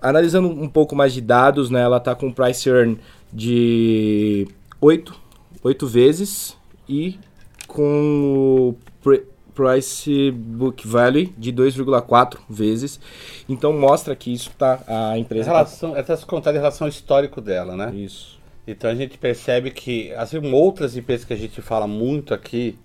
Analisando 0.00 0.48
um 0.48 0.68
pouco 0.68 0.96
mais 0.96 1.12
de 1.12 1.20
dados, 1.20 1.70
né, 1.70 1.82
ela 1.82 1.98
está 1.98 2.14
com 2.14 2.32
price 2.32 2.68
earn 2.68 2.98
de 3.32 4.48
8, 4.80 5.14
8 5.62 5.86
vezes 5.86 6.56
e 6.88 7.18
com 7.66 8.74
o 9.04 9.18
price 9.58 10.30
book 10.30 10.86
value 10.86 11.34
de 11.36 11.52
2,4 11.52 12.38
vezes. 12.48 13.00
Então 13.48 13.72
mostra 13.72 14.14
que 14.14 14.32
isso 14.32 14.52
tá 14.56 14.80
a 14.86 15.18
empresa 15.18 15.50
a 15.50 15.54
relação, 15.54 15.92
tá... 15.94 16.00
está 16.00 16.16
contando 16.18 16.54
em 16.54 16.58
relação 16.58 16.84
ao 16.84 16.88
histórico 16.88 17.40
dela, 17.40 17.76
né? 17.76 17.92
Isso. 17.92 18.38
Então 18.64 18.88
a 18.88 18.94
gente 18.94 19.18
percebe 19.18 19.72
que 19.72 20.12
assim 20.12 20.38
outras 20.52 20.96
empresas 20.96 21.24
que 21.24 21.32
a 21.32 21.36
gente 21.36 21.60
fala 21.60 21.88
muito 21.88 22.32
aqui, 22.32 22.78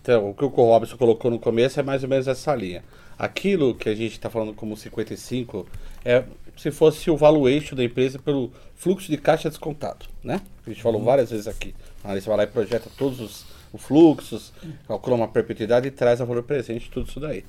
então, 0.00 0.30
o 0.30 0.34
que 0.34 0.44
o 0.44 0.48
Robson 0.48 0.96
colocou 0.96 1.30
no 1.30 1.38
começo 1.38 1.78
é 1.78 1.82
mais 1.82 2.02
ou 2.02 2.08
menos 2.08 2.26
essa 2.26 2.54
linha. 2.54 2.82
Aquilo 3.18 3.74
que 3.74 3.88
a 3.88 3.94
gente 3.94 4.12
está 4.12 4.30
falando 4.30 4.54
como 4.54 4.76
55 4.76 5.66
é 6.04 6.24
se 6.56 6.70
fosse 6.70 7.10
o 7.10 7.16
valuation 7.16 7.76
da 7.76 7.84
empresa 7.84 8.18
pelo 8.18 8.50
fluxo 8.74 9.10
de 9.10 9.16
caixa 9.18 9.48
descontado, 9.48 10.06
né? 10.24 10.40
A 10.66 10.70
gente 10.70 10.82
falou 10.82 11.00
uhum. 11.00 11.06
várias 11.06 11.30
vezes 11.30 11.46
aqui. 11.46 11.74
Aí 12.02 12.20
você 12.20 12.28
vai 12.28 12.38
lá 12.38 12.44
e 12.44 12.46
projeta 12.46 12.90
todos 12.96 13.20
os 13.20 13.51
o 13.72 13.78
fluxos, 13.78 14.52
calcula 14.86 15.16
uma 15.16 15.28
perpetuidade 15.28 15.88
e 15.88 15.90
traz 15.90 16.20
a 16.20 16.24
valor 16.24 16.42
presente, 16.42 16.90
tudo 16.90 17.08
isso 17.08 17.18
daí. 17.18 17.44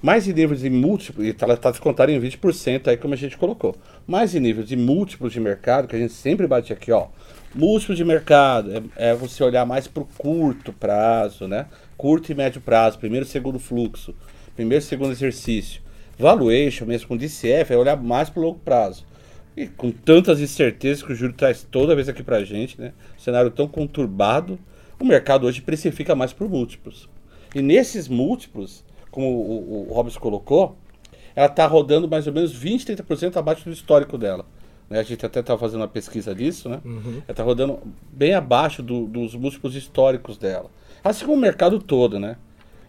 Mais 0.00 0.28
em 0.28 0.32
níveis 0.32 0.60
de 0.60 0.68
múltiplos, 0.68 1.26
e 1.26 1.30
está 1.30 1.56
tá 1.56 1.70
descontado 1.70 2.10
em 2.10 2.20
20% 2.20 2.88
aí 2.88 2.96
como 2.96 3.14
a 3.14 3.16
gente 3.16 3.38
colocou. 3.38 3.74
Mais 4.06 4.34
em 4.34 4.40
níveis 4.40 4.68
de 4.68 4.76
múltiplos 4.76 5.32
de 5.32 5.40
mercado, 5.40 5.88
que 5.88 5.96
a 5.96 5.98
gente 5.98 6.12
sempre 6.12 6.46
bate 6.46 6.72
aqui, 6.72 6.92
ó. 6.92 7.06
Múltiplo 7.54 7.94
de 7.94 8.04
mercado 8.04 8.70
é, 8.96 9.10
é 9.10 9.14
você 9.14 9.42
olhar 9.42 9.64
mais 9.64 9.86
para 9.86 10.02
o 10.02 10.08
curto 10.18 10.72
prazo, 10.72 11.48
né? 11.48 11.66
Curto 11.96 12.30
e 12.32 12.34
médio 12.34 12.60
prazo, 12.60 12.98
primeiro 12.98 13.24
segundo 13.24 13.58
fluxo, 13.58 14.14
primeiro 14.54 14.84
segundo 14.84 15.12
exercício. 15.12 15.80
Valuation, 16.18 16.84
mesmo 16.84 17.08
com 17.08 17.16
DCF, 17.16 17.72
é 17.72 17.76
olhar 17.76 17.96
mais 17.96 18.28
para 18.28 18.40
o 18.40 18.44
longo 18.44 18.58
prazo. 18.58 19.06
E 19.56 19.66
com 19.66 19.90
tantas 19.90 20.40
incertezas 20.40 21.02
que 21.02 21.12
o 21.12 21.16
juro 21.16 21.32
traz 21.32 21.62
toda 21.62 21.94
vez 21.94 22.08
aqui 22.08 22.22
para 22.22 22.38
a 22.38 22.44
gente, 22.44 22.80
né? 22.80 22.92
cenário 23.16 23.50
tão 23.50 23.68
conturbado, 23.68 24.58
o 25.04 25.06
mercado 25.06 25.46
hoje 25.46 25.60
precifica 25.60 26.14
mais 26.14 26.32
por 26.32 26.48
múltiplos. 26.48 27.08
E 27.54 27.62
nesses 27.62 28.08
múltiplos, 28.08 28.84
como 29.10 29.28
o, 29.28 29.88
o, 29.90 29.92
Robson 29.92 30.18
colocou, 30.18 30.76
ela 31.36 31.46
está 31.46 31.66
rodando 31.66 32.08
mais 32.08 32.26
ou 32.26 32.32
menos 32.32 32.52
20, 32.52 32.86
30% 32.96 33.36
abaixo 33.36 33.64
do 33.64 33.70
histórico 33.70 34.18
dela. 34.18 34.44
Né? 34.88 34.98
A 34.98 35.02
gente 35.02 35.24
até 35.24 35.40
estava 35.40 35.58
fazendo 35.58 35.80
uma 35.80 35.88
pesquisa 35.88 36.34
disso, 36.34 36.68
né? 36.68 36.80
Uhum. 36.84 37.14
Ela 37.14 37.24
está 37.28 37.42
rodando 37.42 37.78
bem 38.12 38.34
abaixo 38.34 38.82
do, 38.82 39.06
dos 39.06 39.34
múltiplos 39.34 39.74
históricos 39.74 40.36
dela. 40.36 40.70
Assim 41.02 41.24
como 41.24 41.36
o 41.36 41.40
mercado 41.40 41.78
todo, 41.78 42.18
né? 42.18 42.36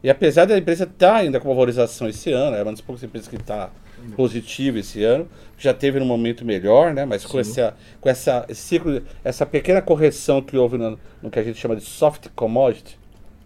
E 0.04 0.10
apesar 0.10 0.46
da 0.46 0.58
empresa 0.58 0.84
estar 0.86 1.14
tá 1.14 1.16
ainda 1.16 1.40
com 1.40 1.50
uma 1.50 1.56
valorização 1.56 2.08
esse 2.08 2.32
ano, 2.32 2.56
é 2.56 2.64
uma 2.64 2.72
das 2.72 2.82
poucas 2.82 3.04
empresas 3.04 3.28
que 3.28 3.36
está 3.36 3.72
positiva 4.16 4.80
esse 4.80 5.04
ano, 5.04 5.28
já 5.58 5.74
teve 5.74 6.00
um 6.00 6.06
momento 6.06 6.46
melhor, 6.46 6.94
né? 6.94 7.06
Mas 7.06 7.26
com, 7.26 7.40
essa, 7.40 7.76
com 8.02 8.10
essa 8.10 8.46
ciclo, 8.54 9.02
essa 9.24 9.46
pequena 9.46 9.82
correção 9.82 10.42
que 10.42 10.58
houve 10.58 10.78
no, 10.78 11.00
no, 11.22 11.30
que 11.30 11.40
a 11.40 11.44
gente 11.44 11.60
chama 11.60 11.76
de 11.76 11.84
soft 11.84 12.28
commodity, 12.36 12.98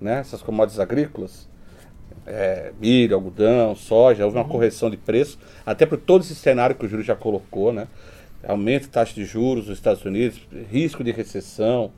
né? 0.02 0.20
Essas 0.20 0.42
commodities 0.42 0.80
agrícolas, 0.80 1.48
é, 2.26 2.72
milho, 2.80 3.16
algodão, 3.16 3.76
soja, 3.76 4.26
houve 4.26 4.38
uma 4.38 4.44
uhum. 4.44 4.50
correção 4.50 4.90
de 4.90 4.98
preço, 4.98 5.38
até 5.66 5.86
por 5.86 5.98
todo 5.98 6.24
esse 6.24 6.36
cenário 6.36 6.76
que 6.76 6.86
o 6.86 6.90
Júlio 6.90 7.06
já 7.06 7.16
colocou, 7.16 7.72
né? 7.72 7.88
Aumento 8.48 8.84
de 8.84 8.90
taxa 8.90 9.14
de 9.14 9.26
juros 9.26 9.68
nos 9.68 9.78
Estados 9.78 10.04
Unidos, 10.06 10.40
risco 10.72 11.04
de 11.04 11.12
recessão. 11.12 11.92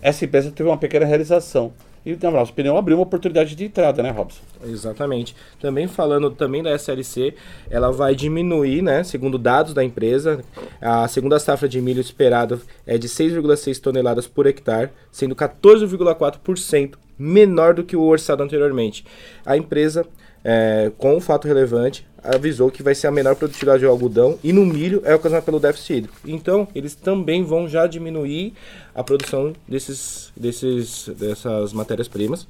Essa 0.00 0.24
empresa 0.24 0.50
teve 0.50 0.68
uma 0.68 0.78
pequena 0.78 1.04
realização. 1.04 1.72
E, 2.06 2.16
na 2.22 2.30
nossa 2.30 2.52
opinião, 2.52 2.76
abriu 2.76 2.96
uma 2.96 3.02
oportunidade 3.02 3.56
de 3.56 3.64
entrada, 3.64 4.00
né, 4.00 4.12
Robson? 4.12 4.40
Exatamente. 4.64 5.34
Também 5.60 5.88
falando 5.88 6.30
também 6.30 6.62
da 6.62 6.72
SLC, 6.72 7.34
ela 7.68 7.90
vai 7.90 8.14
diminuir, 8.14 8.80
né, 8.80 9.02
segundo 9.02 9.36
dados 9.36 9.74
da 9.74 9.82
empresa, 9.82 10.40
a 10.80 11.08
segunda 11.08 11.40
safra 11.40 11.68
de 11.68 11.80
milho 11.80 12.00
esperada 12.00 12.60
é 12.86 12.96
de 12.96 13.08
6,6 13.08 13.80
toneladas 13.80 14.28
por 14.28 14.46
hectare, 14.46 14.90
sendo 15.10 15.34
14,4% 15.34 16.94
menor 17.18 17.74
do 17.74 17.82
que 17.82 17.96
o 17.96 18.02
orçado 18.02 18.40
anteriormente. 18.40 19.04
A 19.44 19.56
empresa, 19.56 20.06
é, 20.44 20.92
com 20.96 21.16
um 21.16 21.20
fato 21.20 21.48
relevante, 21.48 22.06
avisou 22.34 22.70
que 22.70 22.82
vai 22.82 22.94
ser 22.94 23.06
a 23.06 23.10
menor 23.10 23.36
produtividade 23.36 23.80
de 23.80 23.86
algodão 23.86 24.38
e 24.42 24.52
no 24.52 24.64
milho 24.64 25.00
é 25.04 25.14
ocasionada 25.14 25.44
pelo 25.44 25.60
déficit 25.60 25.94
hídrico. 25.94 26.16
Então, 26.26 26.66
eles 26.74 26.94
também 26.94 27.44
vão 27.44 27.68
já 27.68 27.86
diminuir 27.86 28.54
a 28.94 29.02
produção 29.02 29.52
desses, 29.68 30.32
desses, 30.36 31.08
dessas 31.16 31.72
matérias-primas 31.72 32.46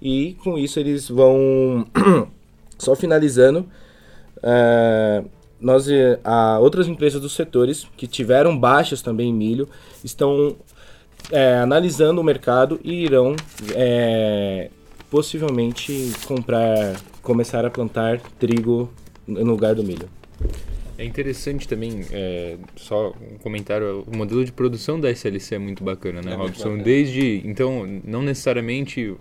e 0.00 0.36
com 0.42 0.58
isso 0.58 0.80
eles 0.80 1.08
vão, 1.08 1.86
só 2.76 2.94
finalizando, 2.96 3.66
é, 4.42 5.22
nós, 5.60 5.86
a, 6.24 6.58
outras 6.58 6.88
empresas 6.88 7.20
dos 7.20 7.34
setores 7.34 7.86
que 7.96 8.06
tiveram 8.06 8.58
baixas 8.58 9.00
também 9.00 9.30
em 9.30 9.34
milho 9.34 9.68
estão 10.02 10.56
é, 11.30 11.58
analisando 11.58 12.20
o 12.20 12.24
mercado 12.24 12.80
e 12.82 13.04
irão 13.04 13.36
é, 13.74 14.70
possivelmente 15.08 16.12
comprar, 16.26 16.96
começar 17.22 17.64
a 17.64 17.70
plantar 17.70 18.20
trigo 18.38 18.90
no 19.26 19.44
lugar 19.44 19.74
do 19.74 19.84
milho. 19.84 20.08
É 20.98 21.04
interessante 21.04 21.66
também, 21.66 22.04
é, 22.12 22.56
só 22.76 23.10
um 23.10 23.38
comentário, 23.38 24.04
o 24.06 24.16
modelo 24.16 24.44
de 24.44 24.52
produção 24.52 25.00
da 25.00 25.10
SLC 25.10 25.54
é 25.54 25.58
muito 25.58 25.82
bacana, 25.82 26.20
né, 26.20 26.32
é 26.32 26.34
Robson? 26.36 26.64
Bacana. 26.64 26.82
Desde, 26.84 27.42
então, 27.44 27.86
não 28.04 28.22
necessariamente 28.22 29.16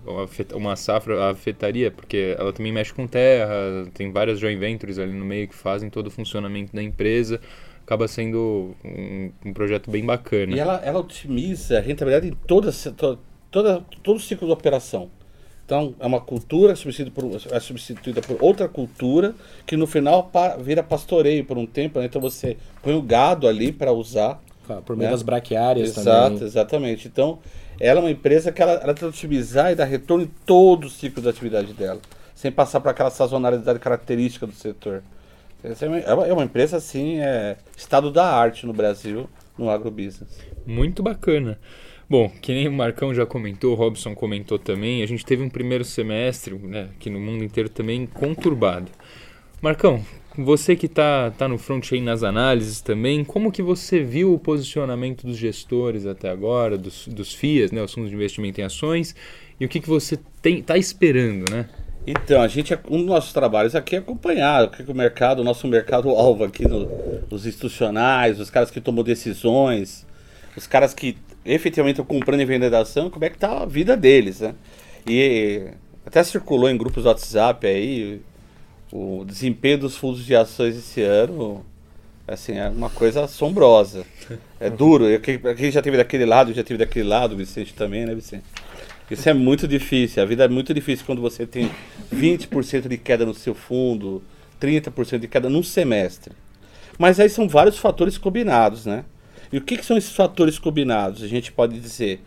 uma 0.53 0.75
safra 0.75 1.31
afetaria, 1.31 1.89
porque 1.89 2.35
ela 2.37 2.51
também 2.51 2.71
mexe 2.71 2.93
com 2.93 3.07
terra, 3.07 3.87
tem 3.93 4.11
várias 4.11 4.39
joint 4.39 4.59
ventures 4.59 4.99
ali 4.99 5.13
no 5.13 5.25
meio 5.25 5.47
que 5.47 5.55
fazem 5.55 5.89
todo 5.89 6.07
o 6.07 6.11
funcionamento 6.11 6.75
da 6.75 6.83
empresa, 6.83 7.39
acaba 7.83 8.07
sendo 8.07 8.75
um, 8.83 9.31
um 9.45 9.53
projeto 9.53 9.89
bem 9.89 10.05
bacana. 10.05 10.55
E 10.55 10.59
ela, 10.59 10.81
ela 10.83 10.99
otimiza 10.99 11.77
a 11.77 11.81
rentabilidade 11.81 12.27
em 12.27 12.37
toda, 12.45 12.71
toda, 13.49 13.81
todo 14.03 14.17
o 14.17 14.19
ciclo 14.19 14.47
de 14.47 14.53
operação. 14.53 15.09
Então, 15.71 15.95
é 16.01 16.05
uma 16.05 16.19
cultura 16.19 16.75
substituída 16.75 17.11
por, 17.11 17.31
é 17.49 17.59
substituída 17.61 18.21
por 18.21 18.43
outra 18.43 18.67
cultura 18.67 19.33
que 19.65 19.77
no 19.77 19.87
final 19.87 20.25
pa, 20.25 20.57
vira 20.57 20.83
pastoreio 20.83 21.45
por 21.45 21.57
um 21.57 21.65
tempo. 21.65 21.97
Né? 21.97 22.07
Então, 22.07 22.19
você 22.19 22.57
põe 22.83 22.93
o 22.93 23.01
gado 23.01 23.47
ali 23.47 23.71
para 23.71 23.93
usar. 23.93 24.41
Por 24.85 24.97
meio 24.97 25.07
né? 25.07 25.11
das 25.11 25.21
braquiárias 25.21 25.97
Exato, 25.97 26.31
também. 26.31 26.43
Exatamente. 26.45 27.07
Então, 27.07 27.39
ela 27.79 28.01
é 28.01 28.03
uma 28.03 28.11
empresa 28.11 28.51
que 28.51 28.61
ela, 28.61 28.73
ela 28.73 28.93
tenta 28.93 29.07
otimizar 29.07 29.71
e 29.71 29.75
dar 29.75 29.85
retorno 29.85 30.25
em 30.25 30.31
todo 30.45 30.87
o 30.87 30.89
ciclo 30.89 31.23
da 31.23 31.29
atividade 31.29 31.71
dela, 31.71 32.01
sem 32.35 32.51
passar 32.51 32.81
para 32.81 32.91
aquela 32.91 33.09
sazonalidade 33.09 33.79
característica 33.79 34.45
do 34.45 34.53
setor. 34.53 35.01
É 35.63 36.13
uma, 36.13 36.27
é 36.27 36.33
uma 36.33 36.43
empresa, 36.43 36.75
assim, 36.75 37.19
é 37.19 37.55
estado 37.77 38.11
da 38.11 38.25
arte 38.25 38.65
no 38.65 38.73
Brasil, 38.73 39.29
no 39.57 39.69
agrobusiness. 39.69 40.37
Muito 40.65 41.01
bacana. 41.01 41.57
Bom, 42.11 42.29
que 42.41 42.53
nem 42.53 42.67
o 42.67 42.73
Marcão 42.73 43.13
já 43.13 43.25
comentou, 43.25 43.71
o 43.71 43.73
Robson 43.73 44.13
comentou 44.13 44.59
também, 44.59 45.01
a 45.01 45.05
gente 45.05 45.25
teve 45.25 45.41
um 45.41 45.49
primeiro 45.49 45.85
semestre, 45.85 46.53
né, 46.55 46.89
aqui 46.93 47.09
no 47.09 47.21
mundo 47.21 47.41
inteiro 47.41 47.69
também, 47.69 48.05
conturbado. 48.05 48.91
Marcão, 49.61 50.05
você 50.37 50.75
que 50.75 50.87
está 50.87 51.31
tá 51.31 51.47
no 51.47 51.57
front 51.57 51.89
aí 51.93 52.01
nas 52.01 52.21
análises 52.21 52.81
também, 52.81 53.23
como 53.23 53.49
que 53.49 53.61
você 53.61 54.03
viu 54.03 54.33
o 54.33 54.37
posicionamento 54.37 55.25
dos 55.25 55.37
gestores 55.37 56.05
até 56.05 56.29
agora, 56.29 56.77
dos, 56.77 57.07
dos 57.07 57.33
FIAs, 57.33 57.71
né, 57.71 57.81
os 57.81 57.93
fundos 57.93 58.09
de 58.09 58.15
investimento 58.17 58.59
em 58.59 58.65
ações, 58.65 59.15
e 59.57 59.65
o 59.65 59.69
que, 59.69 59.79
que 59.79 59.87
você 59.87 60.19
está 60.43 60.77
esperando, 60.77 61.49
né? 61.49 61.69
Então, 62.05 62.41
a 62.41 62.47
gente, 62.49 62.77
um 62.89 62.97
dos 62.97 63.05
nossos 63.05 63.31
trabalhos 63.31 63.73
aqui 63.73 63.95
é 63.95 63.99
acompanhar 63.99 64.65
o 64.65 64.69
que, 64.69 64.83
o 64.83 64.93
mercado, 64.93 65.39
o 65.39 65.45
nosso 65.45 65.65
mercado-alvo 65.65 66.43
aqui, 66.43 66.67
no, 66.67 66.89
os 67.29 67.45
institucionais, 67.45 68.37
os 68.37 68.49
caras 68.49 68.69
que 68.69 68.81
tomam 68.81 69.01
decisões, 69.01 70.05
os 70.57 70.67
caras 70.67 70.93
que 70.93 71.15
efetivamente 71.45 72.01
comprando 72.03 72.41
e 72.41 72.45
vendendo 72.45 72.73
ação, 72.75 73.09
como 73.09 73.25
é 73.25 73.29
que 73.29 73.37
tá 73.37 73.63
a 73.63 73.65
vida 73.65 73.97
deles, 73.97 74.41
né? 74.41 74.55
E 75.07 75.67
até 76.05 76.23
circulou 76.23 76.69
em 76.69 76.77
grupos 76.77 77.03
do 77.03 77.09
WhatsApp 77.09 77.65
aí 77.65 78.21
o 78.91 79.23
desempenho 79.25 79.79
dos 79.79 79.95
fundos 79.95 80.25
de 80.25 80.35
ações 80.35 80.75
esse 80.75 81.01
ano, 81.01 81.65
assim, 82.27 82.57
é 82.57 82.67
uma 82.69 82.89
coisa 82.89 83.23
assombrosa. 83.23 84.05
É 84.59 84.69
duro. 84.69 85.05
Aqui 85.15 85.71
já 85.71 85.81
teve 85.81 85.97
daquele 85.97 86.25
lado, 86.25 86.53
já 86.53 86.63
teve 86.63 86.77
daquele 86.77 87.07
lado, 87.07 87.35
Vicente 87.35 87.73
também, 87.73 88.05
né, 88.05 88.13
Vicente? 88.13 88.43
Isso 89.09 89.27
é 89.27 89.33
muito 89.33 89.67
difícil. 89.67 90.21
A 90.21 90.25
vida 90.25 90.45
é 90.45 90.47
muito 90.47 90.73
difícil 90.73 91.05
quando 91.05 91.21
você 91.21 91.45
tem 91.45 91.69
20% 92.13 92.87
de 92.87 92.97
queda 92.97 93.25
no 93.25 93.33
seu 93.33 93.55
fundo, 93.55 94.21
30% 94.61 95.19
de 95.19 95.27
queda 95.27 95.49
num 95.49 95.63
semestre. 95.63 96.33
Mas 96.97 97.19
aí 97.19 97.29
são 97.29 97.47
vários 97.47 97.77
fatores 97.77 98.17
combinados, 98.17 98.85
né? 98.85 99.03
E 99.51 99.57
o 99.57 99.61
que, 99.61 99.77
que, 99.77 99.85
são 99.85 99.97
esses 99.97 100.15
fatores 100.15 100.57
combinados? 100.57 101.21
A 101.21 101.27
gente 101.27 101.51
pode 101.51 101.79
dizer 101.79 102.21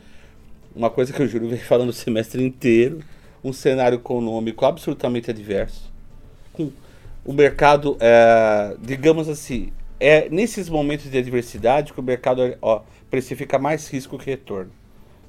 uma 0.75 0.91
coisa 0.91 1.13
que 1.13 1.23
o 1.23 1.27
Júlio 1.27 1.49
vem 1.49 1.59
falando 1.59 1.89
o 1.89 1.93
semestre 1.93 2.45
inteiro, 2.45 3.01
um 3.43 3.53
cenário 3.53 3.97
econômico 3.97 4.65
absolutamente 4.65 5.31
adverso, 5.31 5.93
com 6.53 6.71
o 7.25 7.33
mercado, 7.33 7.97
é, 8.01 8.77
digamos 8.81 9.29
assim, 9.29 9.73
é 9.99 10.29
nesses 10.29 10.69
momentos 10.69 11.11
de 11.11 11.17
adversidade 11.17 11.93
que 11.93 12.01
o 12.01 12.03
mercado 12.03 12.57
ó, 12.61 12.83
precifica 13.11 13.59
mais 13.59 13.89
risco 13.89 14.19
que 14.19 14.27
retorno. 14.27 14.71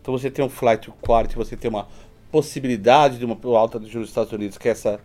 Então 0.01 0.17
você 0.17 0.29
tem 0.29 0.43
um 0.43 0.49
flight 0.49 0.91
quality, 1.01 1.35
você 1.35 1.55
tem 1.55 1.69
uma 1.69 1.87
possibilidade 2.31 3.17
de 3.17 3.25
uma 3.25 3.37
alta 3.57 3.79
de 3.79 3.85
juros 3.85 4.07
dos 4.07 4.09
Estados 4.09 4.33
Unidos, 4.33 4.57
que 4.57 4.67
é 4.67 4.71
essa 4.71 4.99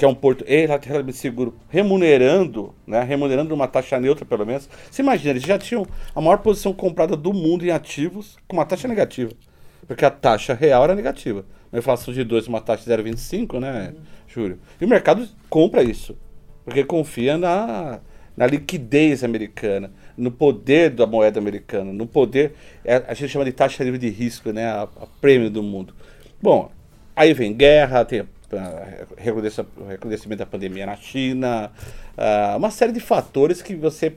que 0.00 0.04
é 0.06 0.08
um 0.08 0.14
porto 0.14 0.42
relativamente 0.48 1.18
seguro, 1.18 1.54
remunerando, 1.68 2.74
né, 2.86 3.02
remunerando 3.02 3.54
uma 3.54 3.68
taxa 3.68 4.00
neutra 4.00 4.24
pelo 4.24 4.46
menos. 4.46 4.66
Você 4.90 5.02
imagina, 5.02 5.32
eles 5.32 5.42
já 5.42 5.58
tinham 5.58 5.86
a 6.14 6.22
maior 6.22 6.38
posição 6.38 6.72
comprada 6.72 7.14
do 7.14 7.34
mundo 7.34 7.66
em 7.66 7.70
ativos 7.70 8.38
com 8.48 8.56
uma 8.56 8.64
taxa 8.64 8.88
negativa, 8.88 9.30
porque 9.86 10.02
a 10.02 10.10
taxa 10.10 10.54
real 10.54 10.84
era 10.84 10.94
negativa. 10.94 11.44
Uma 11.70 11.80
inflação 11.80 12.14
de 12.14 12.24
2, 12.24 12.48
uma 12.48 12.62
taxa 12.62 12.82
de 12.84 13.02
0,25, 13.02 13.60
né, 13.60 13.92
uhum. 13.94 14.02
Júlio? 14.26 14.58
E 14.80 14.86
o 14.86 14.88
mercado 14.88 15.28
compra 15.50 15.82
isso, 15.82 16.16
porque 16.64 16.82
confia 16.82 17.36
na, 17.36 18.00
na 18.34 18.46
liquidez 18.46 19.22
americana, 19.22 19.92
no 20.16 20.30
poder 20.30 20.88
da 20.88 21.06
moeda 21.06 21.38
americana, 21.38 21.92
no 21.92 22.06
poder, 22.06 22.54
é, 22.86 23.02
a 23.06 23.12
gente 23.12 23.28
chama 23.28 23.44
de 23.44 23.52
taxa 23.52 23.84
livre 23.84 23.98
de 23.98 24.08
risco, 24.08 24.50
né, 24.50 24.64
a, 24.64 24.84
a 24.84 25.06
prêmio 25.20 25.50
do 25.50 25.62
mundo. 25.62 25.94
Bom, 26.40 26.70
aí 27.14 27.34
vem 27.34 27.52
guerra, 27.52 28.02
tem 28.02 28.24
recrudescimento 29.16 30.38
da 30.38 30.46
pandemia 30.46 30.86
na 30.86 30.96
China, 30.96 31.70
uh, 32.16 32.56
uma 32.56 32.70
série 32.70 32.92
de 32.92 33.00
fatores 33.00 33.62
que 33.62 33.74
você 33.74 34.14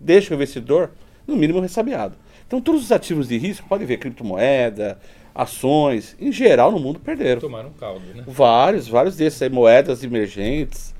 deixa 0.00 0.32
o 0.32 0.36
investidor, 0.36 0.90
no 1.26 1.36
mínimo, 1.36 1.60
ressabiado. 1.60 2.16
Então, 2.46 2.60
todos 2.60 2.82
os 2.84 2.92
ativos 2.92 3.28
de 3.28 3.38
risco, 3.38 3.66
pode 3.68 3.84
ver 3.84 3.98
criptomoeda, 3.98 4.98
ações, 5.34 6.16
em 6.20 6.30
geral 6.30 6.70
no 6.70 6.78
mundo 6.78 7.00
perderam. 7.00 7.40
Tomaram 7.40 7.70
caldo, 7.70 8.04
né? 8.14 8.24
Vários, 8.26 8.86
vários 8.88 9.16
desses 9.16 9.40
aí, 9.40 9.48
moedas 9.48 10.02
emergentes. 10.04 10.94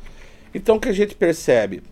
Então, 0.54 0.76
o 0.76 0.80
que 0.80 0.88
a 0.88 0.92
gente 0.92 1.14
percebe? 1.14 1.82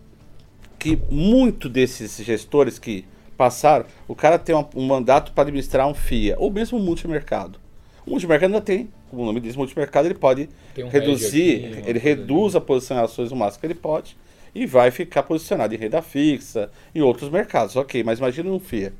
Que 0.79 0.99
muito 1.11 1.69
desses 1.69 2.17
gestores 2.17 2.79
que 2.79 3.05
passaram, 3.37 3.85
o 4.07 4.15
cara 4.15 4.39
tem 4.39 4.55
uma- 4.55 4.67
um 4.75 4.85
mandato 4.87 5.31
para 5.31 5.43
administrar 5.43 5.87
um 5.87 5.93
FIA, 5.93 6.35
ou 6.39 6.49
mesmo 6.51 6.77
um 6.79 6.81
multimercado. 6.81 7.59
O 8.05 8.11
multimercado 8.11 8.53
ainda 8.53 8.65
tem, 8.65 8.89
como 9.11 9.21
o 9.21 9.25
nome 9.25 9.39
diz, 9.39 9.55
multimercado, 9.55 10.07
ele 10.07 10.15
pode 10.15 10.49
um 10.77 10.87
reduzir, 10.87 11.65
aqui, 11.65 11.89
ele 11.89 11.99
reduz 11.99 12.55
a 12.55 12.61
posição 12.61 12.97
em 12.97 13.01
ações 13.01 13.31
o 13.31 13.35
máximo 13.35 13.59
que 13.59 13.67
ele 13.67 13.75
pode 13.75 14.17
e 14.55 14.65
vai 14.65 14.89
ficar 14.89 15.23
posicionado 15.23 15.75
em 15.75 15.77
renda 15.77 16.01
fixa, 16.01 16.71
em 16.95 17.01
outros 17.01 17.29
mercados. 17.29 17.75
Ok, 17.75 18.03
mas 18.03 18.19
imagina 18.19 18.49
um 18.49 18.59
FIA, 18.59 18.93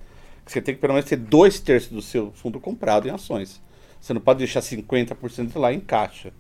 que 0.45 0.52
você 0.52 0.62
tem 0.62 0.76
que 0.76 0.82
pelo 0.82 0.93
menos 0.93 1.10
ter 1.10 1.17
dois 1.17 1.60
terços 1.60 1.91
do 1.91 2.02
seu 2.02 2.32
fundo 2.34 2.60
comprado 2.60 3.08
em 3.08 3.12
ações. 3.12 3.62
Você 4.00 4.13
não 4.13 4.21
pode 4.21 4.39
deixar 4.39 4.62
50% 4.62 5.58
lá 5.58 5.74
em 5.74 5.80
caixa. 5.80 6.32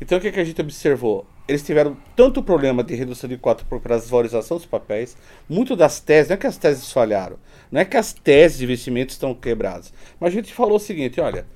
Então 0.00 0.18
o 0.18 0.20
que, 0.20 0.30
que 0.30 0.40
a 0.40 0.44
gente 0.44 0.60
observou? 0.60 1.26
Eles 1.46 1.62
tiveram 1.62 1.96
tanto 2.14 2.42
problema 2.42 2.84
de 2.84 2.94
redução 2.94 3.28
de 3.28 3.36
cota 3.36 3.64
por 3.64 3.80
causa 3.80 4.04
da 4.04 4.10
valorização 4.10 4.58
dos 4.58 4.66
papéis, 4.66 5.16
muito 5.48 5.74
das 5.74 5.98
teses, 5.98 6.28
não 6.28 6.34
é 6.34 6.36
que 6.36 6.46
as 6.46 6.58
teses 6.58 6.92
falharam, 6.92 7.38
não 7.72 7.80
é 7.80 7.84
que 7.84 7.96
as 7.96 8.12
teses 8.12 8.58
de 8.58 8.64
investimento 8.64 9.12
estão 9.12 9.34
quebradas, 9.34 9.92
mas 10.20 10.32
a 10.32 10.36
gente 10.36 10.52
falou 10.52 10.76
o 10.76 10.80
seguinte, 10.80 11.20
olha, 11.20 11.46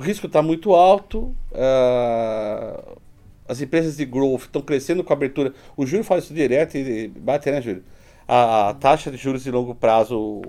o 0.00 0.02
risco 0.02 0.26
está 0.26 0.40
muito 0.40 0.72
alto, 0.72 1.36
ah, 1.52 2.96
as 3.46 3.60
empresas 3.60 3.98
de 3.98 4.06
growth 4.06 4.44
estão 4.44 4.62
crescendo 4.62 5.04
com 5.04 5.12
a 5.12 5.16
abertura, 5.16 5.52
o 5.76 5.84
Júlio 5.84 6.02
fala 6.02 6.20
isso 6.20 6.32
direto 6.32 6.78
e 6.78 7.08
bate, 7.08 7.50
né, 7.50 7.60
Júlio? 7.60 7.84
A, 8.26 8.70
a 8.70 8.74
taxa 8.74 9.10
de 9.10 9.18
juros 9.18 9.44
de 9.44 9.50
longo 9.50 9.74
prazo, 9.74 10.16
o, 10.18 10.40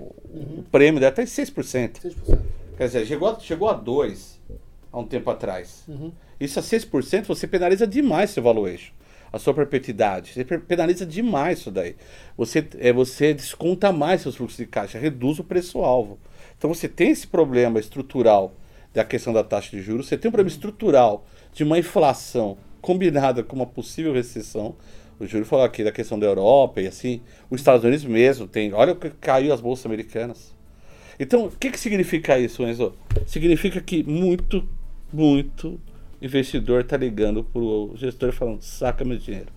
o 0.60 0.64
prêmio 0.72 0.98
dela 0.98 1.10
está 1.12 1.22
em 1.22 1.26
6%. 1.26 2.00
6%. 2.00 2.38
Quer 2.78 2.86
dizer, 2.86 3.04
chegou 3.04 3.28
a, 3.28 3.38
chegou 3.40 3.68
a 3.68 3.74
2 3.74 4.40
há 4.90 4.98
um 4.98 5.04
tempo 5.04 5.28
atrás. 5.28 5.84
Isso 6.40 6.58
a 6.58 6.62
6% 6.62 7.26
você 7.26 7.46
penaliza 7.46 7.86
demais 7.86 8.30
seu 8.30 8.42
valuation. 8.42 8.94
A 9.30 9.38
sua 9.38 9.52
perpetuidade. 9.52 10.32
Você 10.32 10.44
penaliza 10.44 11.04
demais 11.04 11.58
isso 11.58 11.70
daí. 11.70 11.94
Você, 12.38 12.66
é, 12.78 12.90
você 12.90 13.34
desconta 13.34 13.92
mais 13.92 14.22
seus 14.22 14.36
fluxos 14.36 14.56
de 14.56 14.66
caixa, 14.66 14.98
reduz 14.98 15.38
o 15.38 15.44
preço-alvo. 15.44 16.18
Então 16.56 16.72
você 16.72 16.88
tem 16.88 17.10
esse 17.10 17.26
problema 17.26 17.78
estrutural 17.78 18.54
da 18.92 19.04
questão 19.04 19.32
da 19.32 19.42
taxa 19.42 19.70
de 19.70 19.82
juros, 19.82 20.06
você 20.06 20.16
tem 20.16 20.28
um 20.28 20.32
problema 20.32 20.50
estrutural 20.50 21.24
de 21.52 21.64
uma 21.64 21.78
inflação 21.78 22.58
combinada 22.80 23.42
com 23.42 23.56
uma 23.56 23.66
possível 23.66 24.12
recessão. 24.12 24.74
O 25.18 25.26
Júlio 25.26 25.46
falou 25.46 25.64
aqui 25.64 25.84
da 25.84 25.92
questão 25.92 26.18
da 26.18 26.26
Europa 26.26 26.80
e 26.80 26.86
assim, 26.86 27.22
os 27.48 27.60
Estados 27.60 27.84
Unidos 27.84 28.04
mesmo 28.04 28.46
tem. 28.46 28.72
Olha 28.72 28.92
o 28.92 28.96
que 28.96 29.10
caiu 29.10 29.52
as 29.52 29.60
bolsas 29.60 29.86
americanas. 29.86 30.54
Então, 31.18 31.46
o 31.46 31.50
que, 31.50 31.70
que 31.70 31.78
significa 31.78 32.38
isso, 32.38 32.62
Enzo? 32.64 32.94
Significa 33.26 33.80
que 33.80 34.02
muito, 34.02 34.66
muito 35.12 35.80
investidor 36.20 36.80
está 36.80 36.96
ligando 36.96 37.44
para 37.44 37.62
o 37.62 37.92
gestor 37.96 38.32
falando: 38.32 38.62
saca 38.62 39.04
meu 39.04 39.18
dinheiro. 39.18 39.52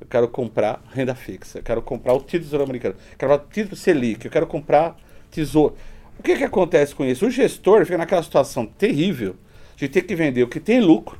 Eu 0.00 0.06
quero 0.06 0.28
comprar 0.28 0.82
renda 0.92 1.14
fixa, 1.14 1.58
eu 1.58 1.62
quero 1.62 1.82
comprar 1.82 2.14
o 2.14 2.20
tesouro 2.20 2.62
americano, 2.62 2.94
eu 2.94 3.18
quero 3.18 3.32
comprar 3.32 3.46
o 3.46 3.50
título 3.50 3.76
Selic, 3.76 4.24
eu 4.24 4.30
quero 4.30 4.46
comprar 4.46 4.96
tesouro. 5.30 5.74
O 6.18 6.22
que, 6.22 6.36
que 6.36 6.44
acontece 6.44 6.94
com 6.94 7.04
isso? 7.04 7.26
O 7.26 7.30
gestor 7.30 7.84
fica 7.84 7.98
naquela 7.98 8.22
situação 8.22 8.66
terrível 8.66 9.36
de 9.76 9.88
ter 9.88 10.02
que 10.02 10.14
vender 10.14 10.42
o 10.42 10.48
que 10.48 10.58
tem 10.58 10.80
lucro, 10.80 11.18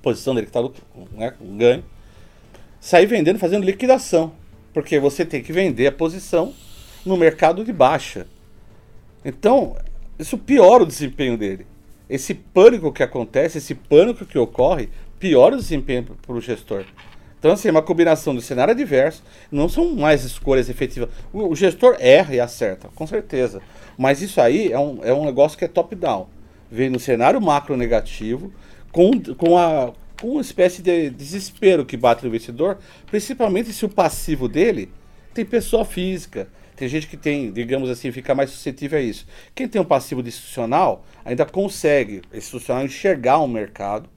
posição 0.00 0.34
dele 0.34 0.46
que 0.46 0.56
está 0.56 0.82
né, 1.12 1.30
com 1.32 1.56
ganho, 1.56 1.84
sair 2.80 3.06
vendendo, 3.06 3.38
fazendo 3.38 3.64
liquidação. 3.64 4.32
Porque 4.72 4.98
você 4.98 5.24
tem 5.24 5.42
que 5.42 5.52
vender 5.52 5.86
a 5.86 5.92
posição 5.92 6.54
no 7.04 7.16
mercado 7.16 7.64
de 7.64 7.72
baixa. 7.72 8.26
Então, 9.24 9.76
isso 10.18 10.38
piora 10.38 10.82
o 10.82 10.86
desempenho 10.86 11.36
dele. 11.36 11.66
Esse 12.08 12.34
pânico 12.34 12.92
que 12.92 13.02
acontece, 13.02 13.58
esse 13.58 13.74
pânico 13.74 14.24
que 14.24 14.38
ocorre, 14.38 14.88
piora 15.18 15.54
o 15.54 15.58
desempenho 15.58 16.04
para 16.04 16.34
o 16.34 16.40
gestor. 16.40 16.84
Então, 17.40 17.52
assim, 17.52 17.68
é 17.68 17.70
uma 17.70 17.80
combinação 17.80 18.34
do 18.34 18.42
cenário 18.42 18.72
adverso, 18.72 19.22
não 19.50 19.66
são 19.66 19.96
mais 19.96 20.24
escolhas 20.24 20.68
efetivas. 20.68 21.08
O, 21.32 21.48
o 21.48 21.56
gestor 21.56 21.96
erra 21.98 22.34
e 22.34 22.38
acerta, 22.38 22.90
com 22.94 23.06
certeza. 23.06 23.62
Mas 23.96 24.20
isso 24.20 24.42
aí 24.42 24.70
é 24.70 24.78
um, 24.78 25.00
é 25.02 25.12
um 25.12 25.24
negócio 25.24 25.56
que 25.56 25.64
é 25.64 25.68
top-down. 25.68 26.28
Vem 26.70 26.90
no 26.90 27.00
cenário 27.00 27.40
macro 27.40 27.78
negativo, 27.78 28.52
com, 28.92 29.10
com, 29.34 29.56
a, 29.56 29.90
com 30.20 30.32
uma 30.32 30.42
espécie 30.42 30.82
de 30.82 31.08
desespero 31.08 31.86
que 31.86 31.96
bate 31.96 32.22
no 32.22 32.28
investidor, 32.28 32.76
principalmente 33.06 33.72
se 33.72 33.86
o 33.86 33.88
passivo 33.88 34.46
dele 34.46 34.92
tem 35.32 35.42
pessoa 35.42 35.82
física. 35.82 36.46
Tem 36.76 36.88
gente 36.88 37.06
que 37.06 37.16
tem, 37.16 37.50
digamos 37.50 37.88
assim, 37.88 38.12
fica 38.12 38.34
mais 38.34 38.50
suscetível 38.50 38.98
a 38.98 39.02
isso. 39.02 39.26
Quem 39.54 39.66
tem 39.66 39.80
um 39.80 39.84
passivo 39.84 40.22
de 40.22 40.28
institucional 40.28 41.04
ainda 41.24 41.46
consegue, 41.46 42.20
institucional, 42.34 42.84
enxergar 42.84 43.40
um 43.40 43.48
mercado, 43.48 44.08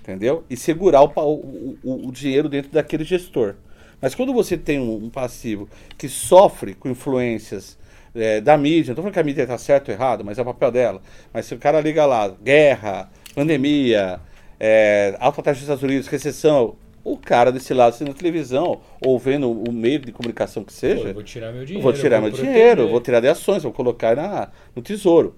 entendeu? 0.00 0.44
E 0.48 0.56
segurar 0.56 1.02
o, 1.02 1.12
o, 1.16 1.78
o, 1.82 2.08
o 2.08 2.12
dinheiro 2.12 2.48
dentro 2.48 2.70
daquele 2.70 3.04
gestor. 3.04 3.54
Mas 4.00 4.14
quando 4.14 4.32
você 4.32 4.56
tem 4.56 4.80
um, 4.80 5.04
um 5.04 5.10
passivo 5.10 5.68
que 5.98 6.08
sofre 6.08 6.74
com 6.74 6.88
influências 6.88 7.78
é, 8.14 8.40
da 8.40 8.56
mídia, 8.56 8.88
não 8.88 8.92
estou 8.92 9.02
falando 9.04 9.12
que 9.12 9.20
a 9.20 9.24
mídia 9.24 9.42
está 9.42 9.58
certo 9.58 9.88
ou 9.88 9.94
errado, 9.94 10.24
mas 10.24 10.38
é 10.38 10.42
o 10.42 10.44
papel 10.44 10.70
dela. 10.70 11.02
Mas 11.32 11.46
se 11.46 11.54
o 11.54 11.58
cara 11.58 11.80
liga 11.80 12.06
lá, 12.06 12.28
guerra, 12.42 13.10
pandemia, 13.34 14.18
é, 14.58 15.16
alta 15.20 15.42
taxa 15.42 15.56
dos 15.56 15.62
Estados 15.62 15.82
Unidos, 15.82 16.06
recessão, 16.08 16.76
o 17.04 17.16
cara 17.16 17.50
desse 17.50 17.72
lado, 17.72 17.94
sendo 17.94 18.08
na 18.08 18.14
televisão, 18.14 18.80
ou 19.04 19.18
vendo 19.18 19.50
o 19.50 19.72
meio 19.72 19.98
de 19.98 20.12
comunicação 20.12 20.62
que 20.64 20.72
Pô, 20.72 20.78
seja, 20.78 21.08
eu 21.08 21.14
vou 21.14 21.22
tirar 21.22 21.52
meu 21.52 21.60
eu 21.62 21.66
dinheiro. 21.66 21.82
vou 21.82 21.92
tirar 21.92 22.20
meu 22.20 22.30
proteger. 22.30 22.52
dinheiro, 22.52 22.88
vou 22.88 23.00
tirar 23.00 23.20
de 23.20 23.28
ações, 23.28 23.62
vou 23.62 23.72
colocar 23.72 24.16
na, 24.16 24.48
no 24.74 24.82
tesouro. 24.82 25.34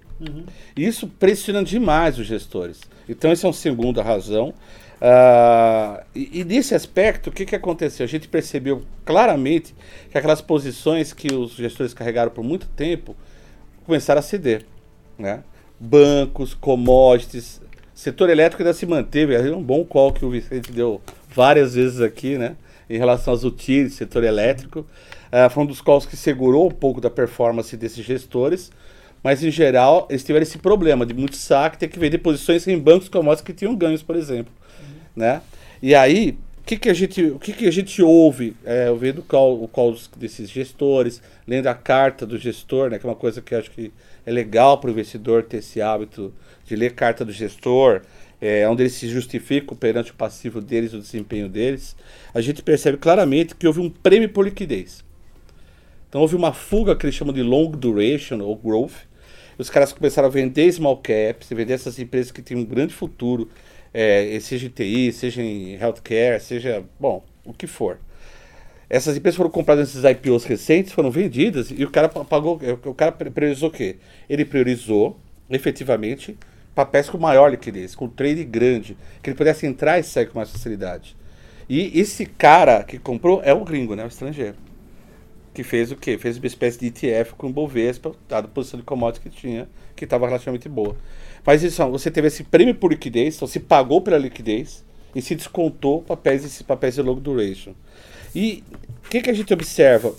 E 0.75 0.85
Isso 0.85 1.07
pressiona 1.07 1.63
demais 1.63 2.17
os 2.17 2.25
gestores. 2.25 2.81
Então, 3.07 3.31
essa 3.31 3.45
é 3.45 3.47
uma 3.47 3.53
segunda 3.53 4.01
razão. 4.01 4.53
Ah, 5.05 6.03
e, 6.15 6.39
e 6.39 6.43
nesse 6.45 6.73
aspecto, 6.73 7.29
o 7.29 7.33
que, 7.33 7.45
que 7.45 7.55
aconteceu? 7.55 8.05
A 8.05 8.07
gente 8.07 8.27
percebeu 8.29 8.83
claramente 9.03 9.75
que 10.09 10.17
aquelas 10.17 10.41
posições 10.41 11.11
que 11.11 11.33
os 11.33 11.55
gestores 11.55 11.93
carregaram 11.93 12.31
por 12.31 12.43
muito 12.43 12.67
tempo 12.67 13.15
começaram 13.85 14.19
a 14.19 14.21
ceder. 14.21 14.65
Né? 15.19 15.43
Bancos, 15.77 16.53
commodities, 16.53 17.61
setor 17.93 18.29
elétrico 18.29 18.63
ainda 18.63 18.73
se 18.73 18.85
manteve. 18.85 19.35
É 19.35 19.55
um 19.55 19.61
bom 19.61 19.83
call 19.83 20.13
que 20.13 20.23
o 20.23 20.29
Vicente 20.29 20.71
deu 20.71 21.01
várias 21.35 21.75
vezes 21.75 21.99
aqui, 21.99 22.37
né? 22.37 22.55
Em 22.89 22.97
relação 22.97 23.33
às 23.33 23.43
utilities, 23.43 23.95
setor 23.95 24.23
elétrico. 24.23 24.85
Ah, 25.31 25.49
foi 25.49 25.63
um 25.63 25.65
dos 25.65 25.81
calls 25.81 26.05
que 26.05 26.15
segurou 26.15 26.67
um 26.67 26.71
pouco 26.71 27.01
da 27.01 27.09
performance 27.09 27.75
desses 27.75 28.05
gestores. 28.05 28.71
Mas, 29.23 29.43
em 29.43 29.49
geral, 29.49 30.05
eles 30.09 30.23
tiveram 30.23 30.43
esse 30.43 30.57
problema 30.57 31.05
de 31.05 31.13
muito 31.13 31.37
saque, 31.37 31.77
ter 31.77 31.87
que 31.87 31.97
vender 31.97 32.17
posições 32.17 32.67
em 32.67 32.77
bancos 32.77 33.07
commodities 33.07 33.45
que 33.45 33.53
tinham 33.53 33.75
ganhos, 33.75 34.03
por 34.03 34.15
exemplo. 34.15 34.51
Né? 35.15 35.41
E 35.81 35.95
aí, 35.95 36.37
o 36.63 36.65
que, 36.65 36.77
que, 36.77 36.89
a, 36.89 36.93
gente, 36.93 37.21
o 37.25 37.39
que, 37.39 37.51
que 37.51 37.67
a 37.67 37.71
gente 37.71 38.01
ouve? 38.01 38.55
É, 38.65 38.87
eu 38.87 38.97
vendo 38.97 39.21
call, 39.21 39.61
o 39.61 39.67
call 39.67 39.95
desses 40.17 40.49
gestores, 40.49 41.21
lendo 41.45 41.67
a 41.67 41.73
carta 41.73 42.25
do 42.25 42.37
gestor, 42.37 42.89
né, 42.89 42.97
que 42.97 43.05
é 43.05 43.09
uma 43.09 43.15
coisa 43.15 43.41
que 43.41 43.53
eu 43.53 43.59
acho 43.59 43.69
que 43.71 43.91
é 44.25 44.31
legal 44.31 44.77
para 44.77 44.89
o 44.89 44.91
investidor 44.91 45.43
ter 45.43 45.57
esse 45.57 45.81
hábito 45.81 46.33
de 46.65 46.75
ler 46.75 46.93
carta 46.93 47.25
do 47.25 47.33
gestor, 47.33 48.01
é, 48.39 48.67
onde 48.67 48.83
eles 48.83 48.93
se 48.93 49.07
justificam 49.09 49.75
perante 49.75 50.11
o 50.11 50.15
passivo 50.15 50.61
deles, 50.61 50.93
o 50.93 50.99
desempenho 50.99 51.49
deles. 51.49 51.95
A 52.33 52.41
gente 52.41 52.61
percebe 52.61 52.97
claramente 52.97 53.55
que 53.55 53.67
houve 53.67 53.79
um 53.79 53.89
prêmio 53.89 54.29
por 54.29 54.45
liquidez. 54.45 55.03
Então 56.07 56.21
houve 56.21 56.35
uma 56.35 56.53
fuga 56.53 56.95
que 56.95 57.05
eles 57.05 57.15
chamam 57.15 57.33
de 57.33 57.41
long 57.41 57.71
duration 57.71 58.39
ou 58.39 58.55
growth. 58.55 59.05
Os 59.57 59.69
caras 59.69 59.93
começaram 59.93 60.27
a 60.27 60.31
vender 60.31 60.71
small 60.71 60.97
caps, 60.97 61.49
vender 61.49 61.73
essas 61.73 61.99
empresas 61.99 62.31
que 62.31 62.41
têm 62.41 62.57
um 62.57 62.65
grande 62.65 62.93
futuro, 62.93 63.49
é, 63.93 64.37
seja 64.41 64.65
em 64.67 64.69
TI, 64.69 65.11
seja 65.11 65.41
em 65.41 65.75
healthcare, 65.75 66.39
seja, 66.41 66.83
bom, 66.99 67.23
o 67.45 67.53
que 67.53 67.67
for. 67.67 67.99
Essas 68.89 69.15
empresas 69.17 69.37
foram 69.37 69.49
compradas 69.49 69.93
nesses 69.93 70.09
IPOs 70.09 70.43
recentes, 70.45 70.91
foram 70.91 71.09
vendidas 71.09 71.71
e 71.71 71.83
o 71.83 71.89
cara 71.89 72.09
pa- 72.09 72.23
pagou. 72.23 72.59
O 72.85 72.93
cara 72.93 73.11
pri- 73.11 73.29
priorizou 73.31 73.69
o 73.69 73.71
quê? 73.71 73.95
Ele 74.29 74.45
priorizou, 74.45 75.19
efetivamente, 75.49 76.37
papéis 76.75 77.09
com 77.09 77.17
maior 77.17 77.49
liquidez, 77.49 77.95
com 77.95 78.07
trade 78.07 78.43
grande, 78.43 78.97
que 79.21 79.29
ele 79.29 79.37
pudesse 79.37 79.65
entrar 79.65 79.99
e 79.99 80.03
sair 80.03 80.27
com 80.27 80.37
mais 80.37 80.49
facilidade. 80.51 81.15
E 81.69 81.97
esse 81.99 82.25
cara 82.25 82.83
que 82.83 82.99
comprou 82.99 83.41
é 83.43 83.53
o 83.53 83.63
gringo, 83.63 83.95
né? 83.95 84.03
O 84.03 84.07
estrangeiro 84.07 84.55
que 85.53 85.63
fez 85.63 85.91
o 85.91 85.95
quê? 85.95 86.17
Fez 86.17 86.37
uma 86.37 86.47
espécie 86.47 86.79
de 86.79 86.87
ETF 86.87 87.33
com 87.35 87.47
o 87.47 87.53
Bovespa, 87.53 88.13
dada 88.27 88.47
a 88.47 88.49
posição 88.49 88.79
de 88.79 88.85
commodity 88.85 89.21
que 89.21 89.29
tinha, 89.29 89.69
que 89.95 90.03
estava 90.03 90.25
relativamente 90.25 90.67
boa. 90.67 90.95
Mas 91.45 91.61
isso, 91.61 91.85
você 91.89 92.09
teve 92.09 92.27
esse 92.27 92.43
prêmio 92.43 92.73
por 92.73 92.91
liquidez, 92.91 93.35
então 93.35 93.47
se 93.47 93.59
pagou 93.59 94.01
pela 94.01 94.17
liquidez 94.17 94.83
e 95.13 95.21
se 95.21 95.35
descontou 95.35 96.01
papéis, 96.01 96.61
papéis 96.63 96.95
de 96.95 97.01
long 97.01 97.19
duration. 97.19 97.73
E 98.33 98.63
o 99.05 99.09
que, 99.09 99.21
que 99.21 99.29
a 99.29 99.33
gente 99.33 99.53
observa? 99.53 100.13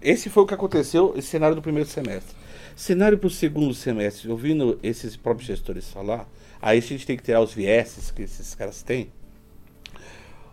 Esse 0.00 0.30
foi 0.30 0.44
o 0.44 0.46
que 0.46 0.54
aconteceu, 0.54 1.14
esse 1.16 1.28
cenário 1.28 1.56
do 1.56 1.62
primeiro 1.62 1.88
semestre. 1.88 2.34
Cenário 2.74 3.18
para 3.18 3.26
o 3.26 3.30
segundo 3.30 3.74
semestre, 3.74 4.30
ouvindo 4.30 4.78
esses 4.82 5.16
próprios 5.16 5.48
gestores 5.48 5.90
falar, 5.90 6.28
aí 6.62 6.78
a 6.78 6.82
gente 6.82 7.04
tem 7.04 7.16
que 7.16 7.24
tirar 7.24 7.42
os 7.42 7.52
vieses 7.52 8.10
que 8.10 8.22
esses 8.22 8.54
caras 8.54 8.82
têm. 8.82 9.10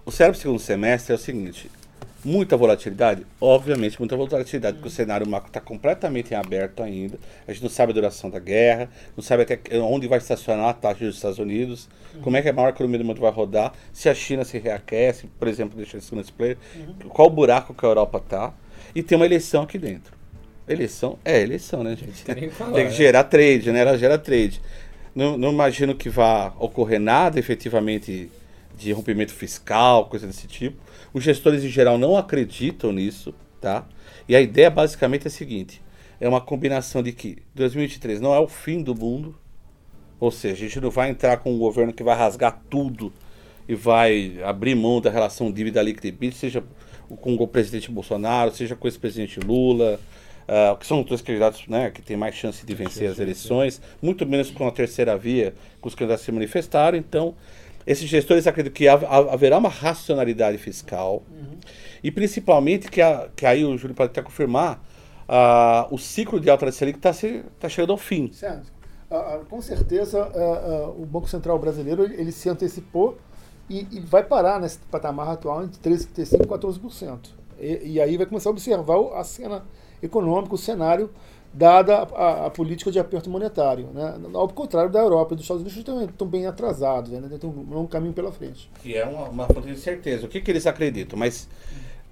O 0.04 0.12
cenário 0.12 0.34
para 0.34 0.40
o 0.40 0.42
segundo 0.42 0.60
semestre 0.60 1.14
é 1.14 1.16
o 1.16 1.20
seguinte: 1.20 1.70
Muita 2.26 2.58
volatilidade? 2.58 3.26
Obviamente, 3.40 4.00
muita 4.00 4.18
volatilidade, 4.18 4.78
porque 4.78 4.88
o 4.88 4.92
cenário 4.92 5.28
macro 5.28 5.50
está 5.50 5.62
completamente 5.62 6.34
em 6.34 6.36
aberto 6.36 6.82
ainda. 6.82 7.20
A 7.48 7.54
gente 7.54 7.62
não 7.62 7.70
sabe 7.70 7.92
a 7.92 7.94
duração 7.94 8.32
da 8.32 8.40
guerra, 8.40 8.90
não 9.16 9.24
sabe 9.24 9.44
até 9.44 9.60
onde 9.78 10.08
vai 10.08 10.18
estacionar 10.18 10.70
a 10.70 10.74
taxa 10.74 11.06
dos 11.06 11.16
Estados 11.16 11.38
Unidos, 11.38 11.88
uhum. 12.16 12.22
como 12.22 12.36
é 12.38 12.42
que 12.42 12.50
a 12.50 12.54
maior 12.54 12.70
economia 12.70 12.98
do 12.98 13.06
mundo 13.06 13.22
vai 13.22 13.32
rodar, 13.32 13.74
se 13.94 14.10
a 14.10 14.16
China 14.16 14.44
se 14.44 14.58
reaquece, 14.58 15.28
por 15.40 15.48
exemplo, 15.48 15.78
deixa 15.78 15.98
esse 15.98 16.08
segundo 16.08 16.26
player, 16.34 16.58
uhum. 16.76 17.10
qual 17.10 17.28
o 17.28 17.32
buraco 17.32 17.76
que 17.76 17.86
a 17.86 17.90
Europa 17.90 18.18
está, 18.18 18.54
e 18.96 19.04
tem 19.04 19.16
uma 19.16 19.26
eleição 19.26 19.62
aqui 19.62 19.78
dentro. 19.78 20.16
Eleição 20.68 21.20
é 21.24 21.40
eleição, 21.40 21.84
né, 21.84 21.96
gente? 21.96 22.26
Tem, 22.26 22.50
falar, 22.50 22.74
tem 22.74 22.88
que 22.88 22.94
é. 22.94 22.96
gerar 22.96 23.24
trade, 23.26 23.72
né? 23.72 23.82
Ela 23.82 23.98
gera 24.00 24.18
trade. 24.18 24.60
Não, 25.14 25.38
não 25.38 25.52
imagino 25.52 25.94
que 25.94 26.10
vá 26.10 26.52
ocorrer 26.60 27.00
nada 27.00 27.40
efetivamente 27.40 28.32
de 28.78 28.92
rompimento 28.92 29.34
fiscal, 29.34 30.06
coisa 30.06 30.28
desse 30.28 30.48
tipo 30.48 30.78
os 31.16 31.24
gestores 31.24 31.64
em 31.64 31.70
geral 31.70 31.98
não 31.98 32.18
acreditam 32.18 32.92
nisso, 32.92 33.34
tá? 33.62 33.88
E 34.28 34.36
a 34.36 34.42
ideia 34.42 34.70
basicamente 34.70 35.24
é 35.24 35.28
a 35.30 35.32
seguinte: 35.32 35.82
é 36.20 36.28
uma 36.28 36.42
combinação 36.42 37.02
de 37.02 37.14
que 37.14 37.38
2023 37.56 38.20
não 38.20 38.36
é 38.36 38.40
o 38.40 38.50
fim 38.50 38.84
do 38.84 38.94
mundo, 38.94 39.34
ou 40.20 40.30
seja, 40.30 40.66
a 40.66 40.68
gente 40.68 40.82
não 40.82 40.92
vai 40.92 41.10
entrar 41.10 41.38
com 41.38 41.54
um 41.54 41.58
governo 41.58 41.94
que 41.94 42.04
vai 42.04 42.18
rasgar 42.18 42.62
tudo 42.70 43.14
e 43.66 43.74
vai 43.74 44.38
abrir 44.44 44.76
mão 44.76 45.00
da 45.00 45.10
relação 45.10 45.50
dívida 45.50 45.82
líquida 45.82 46.36
seja 46.36 46.62
com 47.22 47.34
o 47.36 47.48
presidente 47.48 47.90
Bolsonaro, 47.90 48.54
seja 48.54 48.76
com 48.76 48.86
esse 48.86 49.00
presidente 49.00 49.40
Lula, 49.40 49.98
uh, 50.50 50.76
que 50.76 50.86
são 50.86 51.00
os 51.00 51.06
dois 51.06 51.22
candidatos 51.22 51.66
né, 51.68 51.92
que 51.92 52.02
têm 52.02 52.18
mais 52.18 52.36
chance 52.36 52.66
de 52.66 52.76
vencer 52.76 53.10
as 53.10 53.20
eleições, 53.20 53.82
muito 54.02 54.26
menos 54.26 54.52
com 54.52 54.68
a 54.68 54.72
terceira 54.72 55.18
via, 55.18 55.54
que 55.82 55.88
os 55.88 55.96
candidatos 55.96 56.26
se 56.26 56.32
manifestaram. 56.32 56.98
Então, 56.98 57.36
esses 57.86 58.10
gestores 58.10 58.48
acreditam 58.48 58.76
que 58.76 58.88
haverá 58.88 59.58
uma 59.58 59.70
racionalidade 59.70 60.58
fiscal 60.58 61.24
uhum. 61.30 61.58
e 62.04 62.12
principalmente 62.12 62.90
que, 62.90 63.02
a, 63.02 63.30
que 63.36 63.46
aí 63.46 63.64
o 63.64 63.78
Júlio 63.78 63.96
pode 63.96 64.12
até 64.12 64.22
confirmar, 64.22 64.82
uh, 65.30 65.94
o 65.94 65.98
ciclo 65.98 66.40
de 66.40 66.50
alta 66.50 66.72
Selic 66.72 66.98
está 66.98 67.12
tá 67.60 67.70
chegando 67.70 67.92
ao 67.92 67.98
fim. 67.98 68.32
Certo. 68.32 68.74
Uh, 69.10 69.46
com 69.46 69.62
certeza 69.62 70.28
uh, 70.28 71.02
o 71.02 71.06
Banco 71.06 71.30
Central 71.30 71.60
brasileiro 71.60 72.04
ele 72.06 72.32
se 72.32 72.50
antecipou 72.50 73.18
e, 73.70 73.88
e, 73.92 74.00
vai 74.00 74.24
parar 74.24 74.60
nesse 74.60 74.80
patamar 74.80 75.30
atual 75.30 75.64
entre 75.64 75.92
13,35% 75.92 76.42
e 76.42 76.48
14%. 76.48 77.20
E, 77.60 77.94
e 77.94 78.02
aí 78.02 78.18
vai 78.18 78.26
começar 78.26 78.50
a 78.50 78.52
observar 78.52 78.98
a 79.16 79.24
cena 79.24 79.64
econômica, 80.02 80.54
o 80.54 80.58
cenário 80.58 81.10
dada 81.56 82.00
a, 82.00 82.48
a, 82.48 82.50
política 82.50 82.92
de 82.92 83.00
aperto 83.00 83.30
monetário. 83.30 83.88
Né? 83.94 84.16
Ao 84.34 84.48
contrário 84.50 84.92
da 84.92 85.00
Europa 85.00 85.34
e 85.34 85.38
dos 85.38 85.46
Estados 85.46 85.62
Unidos, 85.62 85.78
estão, 85.78 86.04
estão 86.04 86.28
bem 86.28 86.46
atrasados, 86.46 87.12
né? 87.12 87.38
tem 87.40 87.50
um 87.50 87.74
longo 87.74 87.88
caminho 87.88 88.14
pela 88.14 88.32
frente. 88.32 88.70
E 88.84 88.94
é 88.94 89.06
uma, 89.06 89.30
uma 89.30 89.48
fonte 89.48 89.68
de 89.68 89.80
certeza. 89.80 90.26
O 90.26 90.30
que, 90.30 90.42
que 90.42 90.52
eles 90.52 90.68
acreditam? 90.68 91.18
Mas, 91.18 91.48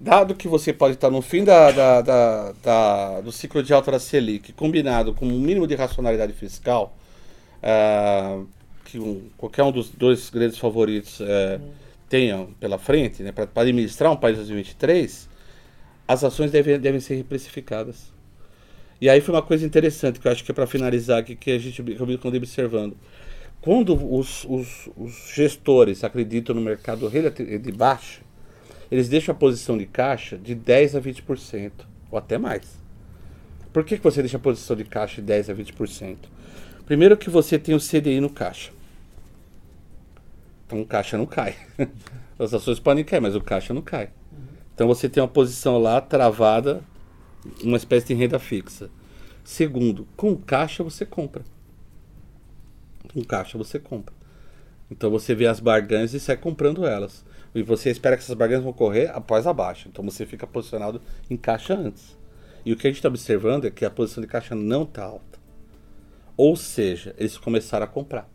dado 0.00 0.34
que 0.34 0.48
você 0.48 0.72
pode 0.72 0.94
estar 0.94 1.10
no 1.10 1.20
fim 1.20 1.44
da, 1.44 1.70
da, 1.70 2.00
da, 2.00 2.52
da 2.62 3.20
do 3.20 3.30
ciclo 3.30 3.62
de 3.62 3.74
alta 3.74 3.90
da 3.90 3.98
Selic, 3.98 4.54
combinado 4.54 5.12
com 5.12 5.26
um 5.26 5.38
mínimo 5.38 5.66
de 5.66 5.74
racionalidade 5.74 6.32
fiscal, 6.32 6.96
uh, 7.62 8.46
que 8.86 8.98
um, 8.98 9.28
qualquer 9.36 9.62
um 9.62 9.72
dos 9.72 9.90
dois 9.90 10.30
grandes 10.30 10.56
favoritos 10.56 11.20
uh, 11.20 11.60
tenham 12.08 12.46
pela 12.58 12.78
frente, 12.78 13.22
né, 13.22 13.30
para 13.30 13.46
administrar 13.56 14.10
um 14.10 14.16
país 14.16 14.38
2023, 14.38 15.28
as 16.08 16.24
ações 16.24 16.50
devem, 16.50 16.80
devem 16.80 17.00
ser 17.00 17.16
reprecificadas. 17.16 18.13
E 19.00 19.08
aí 19.08 19.20
foi 19.20 19.34
uma 19.34 19.42
coisa 19.42 19.66
interessante, 19.66 20.20
que 20.20 20.26
eu 20.26 20.32
acho 20.32 20.44
que 20.44 20.50
é 20.50 20.54
para 20.54 20.66
finalizar 20.66 21.18
aqui, 21.18 21.34
que 21.34 21.50
a 21.50 21.58
gente 21.58 21.80
acabou 21.82 22.36
observando. 22.36 22.96
Quando 23.60 23.94
os, 23.94 24.44
os, 24.44 24.88
os, 24.96 25.32
gestores 25.34 26.04
acreditam 26.04 26.54
no 26.54 26.60
mercado 26.60 27.10
de 27.10 27.72
baixo, 27.72 28.20
eles 28.90 29.08
deixam 29.08 29.34
a 29.34 29.38
posição 29.38 29.78
de 29.78 29.86
caixa 29.86 30.36
de 30.36 30.54
10% 30.54 30.96
a 30.96 31.00
20%, 31.00 31.72
ou 32.10 32.18
até 32.18 32.38
mais. 32.38 32.62
Por 33.72 33.84
que, 33.84 33.96
que 33.96 34.04
você 34.04 34.20
deixa 34.20 34.36
a 34.36 34.40
posição 34.40 34.76
de 34.76 34.84
caixa 34.84 35.20
de 35.20 35.32
10% 35.32 35.50
a 35.50 35.54
20%? 35.54 36.16
Primeiro 36.86 37.16
que 37.16 37.30
você 37.30 37.58
tem 37.58 37.74
o 37.74 37.80
CDI 37.80 38.20
no 38.20 38.28
caixa. 38.28 38.70
Então 40.66 40.82
o 40.82 40.86
caixa 40.86 41.16
não 41.16 41.26
cai. 41.26 41.56
As 42.38 42.52
ações 42.52 42.78
podem 42.78 43.02
cair, 43.04 43.20
mas 43.20 43.34
o 43.34 43.40
caixa 43.40 43.72
não 43.72 43.82
cai. 43.82 44.10
Então 44.74 44.86
você 44.86 45.08
tem 45.08 45.22
uma 45.22 45.28
posição 45.28 45.78
lá 45.78 46.00
travada 46.00 46.82
uma 47.62 47.76
espécie 47.76 48.08
de 48.08 48.14
renda 48.14 48.38
fixa. 48.38 48.90
Segundo, 49.42 50.06
com 50.16 50.36
caixa 50.36 50.82
você 50.82 51.04
compra. 51.04 51.44
Com 53.12 53.22
caixa 53.22 53.58
você 53.58 53.78
compra. 53.78 54.14
Então 54.90 55.10
você 55.10 55.34
vê 55.34 55.46
as 55.46 55.60
barganhas 55.60 56.14
e 56.14 56.20
sai 56.20 56.36
comprando 56.36 56.86
elas. 56.86 57.24
E 57.54 57.62
você 57.62 57.90
espera 57.90 58.16
que 58.16 58.22
essas 58.22 58.36
barganhas 58.36 58.64
vão 58.64 58.72
correr 58.72 59.10
após 59.14 59.46
a 59.46 59.52
baixa. 59.52 59.88
Então 59.88 60.04
você 60.04 60.26
fica 60.26 60.46
posicionado 60.46 61.00
em 61.30 61.36
caixa 61.36 61.74
antes. 61.74 62.16
E 62.64 62.72
o 62.72 62.76
que 62.76 62.86
a 62.86 62.90
gente 62.90 62.96
está 62.96 63.08
observando 63.08 63.66
é 63.66 63.70
que 63.70 63.84
a 63.84 63.90
posição 63.90 64.22
de 64.22 64.26
caixa 64.26 64.54
não 64.54 64.84
está 64.84 65.04
alta. 65.04 65.38
Ou 66.36 66.56
seja, 66.56 67.14
eles 67.18 67.36
começaram 67.36 67.84
a 67.84 67.88
comprar. 67.88 68.28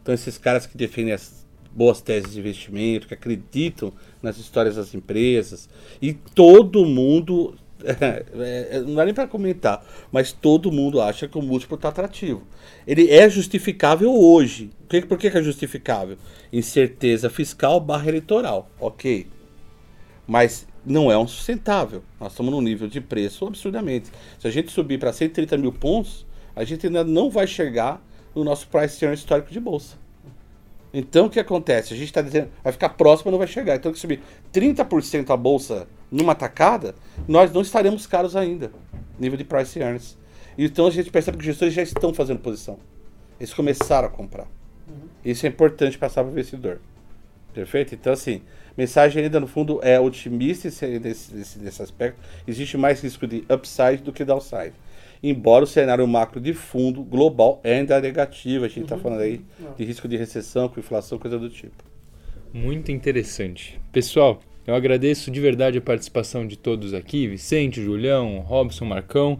Então 0.00 0.14
esses 0.14 0.38
caras 0.38 0.66
que 0.66 0.76
defendem 0.76 1.12
as 1.12 1.46
boas 1.72 2.00
teses 2.00 2.32
de 2.32 2.38
investimento, 2.38 3.06
que 3.06 3.12
acreditam 3.12 3.92
nas 4.22 4.38
histórias 4.38 4.76
das 4.76 4.94
empresas, 4.94 5.68
e 6.00 6.14
todo 6.14 6.86
mundo 6.86 7.54
não 8.86 8.94
dá 8.94 9.04
nem 9.04 9.14
para 9.14 9.26
comentar, 9.26 9.84
mas 10.10 10.32
todo 10.32 10.72
mundo 10.72 11.00
acha 11.00 11.28
que 11.28 11.38
o 11.38 11.42
múltiplo 11.42 11.76
está 11.76 11.88
atrativo. 11.88 12.42
Ele 12.86 13.10
é 13.10 13.28
justificável 13.28 14.12
hoje. 14.12 14.70
Por 15.08 15.18
que, 15.18 15.30
que 15.30 15.38
é 15.38 15.42
justificável? 15.42 16.16
Incerteza 16.52 17.30
fiscal 17.30 17.80
barra 17.80 18.08
eleitoral, 18.08 18.70
ok. 18.80 19.26
Mas 20.26 20.66
não 20.84 21.10
é 21.10 21.18
um 21.18 21.26
sustentável. 21.26 22.02
Nós 22.20 22.32
estamos 22.32 22.52
num 22.52 22.60
nível 22.60 22.88
de 22.88 23.00
preço 23.00 23.46
absurdamente. 23.46 24.10
Se 24.38 24.46
a 24.46 24.50
gente 24.50 24.70
subir 24.70 24.98
para 24.98 25.12
130 25.12 25.56
mil 25.56 25.72
pontos, 25.72 26.26
a 26.54 26.64
gente 26.64 26.86
ainda 26.86 27.04
não 27.04 27.30
vai 27.30 27.46
chegar 27.46 28.02
no 28.34 28.44
nosso 28.44 28.68
price 28.68 29.04
earning 29.04 29.18
histórico 29.18 29.52
de 29.52 29.60
bolsa. 29.60 29.96
Então 30.92 31.26
o 31.26 31.30
que 31.30 31.38
acontece? 31.38 31.92
A 31.92 31.96
gente 31.96 32.06
está 32.06 32.22
dizendo, 32.22 32.48
vai 32.62 32.72
ficar 32.72 32.90
próximo, 32.90 33.30
não 33.30 33.38
vai 33.38 33.46
chegar. 33.46 33.76
Então, 33.76 33.92
que 33.92 33.98
subir 33.98 34.22
30% 34.52 35.30
a 35.30 35.36
bolsa 35.36 35.86
numa 36.10 36.34
tacada, 36.34 36.94
nós 37.26 37.52
não 37.52 37.62
estaremos 37.62 38.06
caros 38.06 38.36
ainda, 38.36 38.70
nível 39.18 39.36
de 39.36 39.44
price 39.44 39.78
earnings. 39.78 40.16
Então 40.56 40.86
a 40.86 40.90
gente 40.90 41.10
percebe 41.10 41.36
que 41.36 41.42
os 41.42 41.46
gestores 41.46 41.74
já 41.74 41.82
estão 41.82 42.14
fazendo 42.14 42.38
posição. 42.38 42.78
Eles 43.38 43.52
começaram 43.52 44.08
a 44.08 44.10
comprar. 44.10 44.46
Uhum. 44.88 45.08
Isso 45.24 45.44
é 45.44 45.48
importante 45.48 45.98
passar 45.98 46.22
para 46.22 46.30
o 46.30 46.32
investidor. 46.32 46.80
Perfeito? 47.52 47.94
Então, 47.94 48.12
assim, 48.12 48.42
mensagem 48.76 49.24
ainda 49.24 49.40
no 49.40 49.46
fundo 49.46 49.80
é 49.82 49.98
otimista 49.98 50.68
nesse, 50.68 51.32
nesse, 51.34 51.58
nesse 51.58 51.82
aspecto. 51.82 52.18
Existe 52.46 52.76
mais 52.76 53.02
risco 53.02 53.26
de 53.26 53.44
upside 53.50 54.02
do 54.02 54.12
que 54.12 54.24
downside. 54.24 54.74
Embora 55.22 55.64
o 55.64 55.66
cenário 55.66 56.06
macro 56.06 56.40
de 56.40 56.52
fundo 56.52 57.02
global 57.02 57.60
ainda 57.64 57.96
é 57.96 58.00
negativo, 58.00 58.64
a 58.64 58.68
gente 58.68 58.82
está 58.82 58.96
uhum. 58.96 59.00
falando 59.00 59.20
aí 59.20 59.40
de 59.76 59.84
risco 59.84 60.06
de 60.06 60.16
recessão, 60.16 60.68
com 60.68 60.78
inflação, 60.78 61.18
coisa 61.18 61.38
do 61.38 61.48
tipo. 61.48 61.82
Muito 62.52 62.92
interessante. 62.92 63.80
Pessoal, 63.90 64.40
eu 64.66 64.74
agradeço 64.74 65.30
de 65.30 65.40
verdade 65.40 65.78
a 65.78 65.80
participação 65.80 66.46
de 66.46 66.56
todos 66.56 66.92
aqui, 66.92 67.28
Vicente, 67.28 67.82
Julião, 67.82 68.40
Robson, 68.40 68.84
Marcão. 68.84 69.38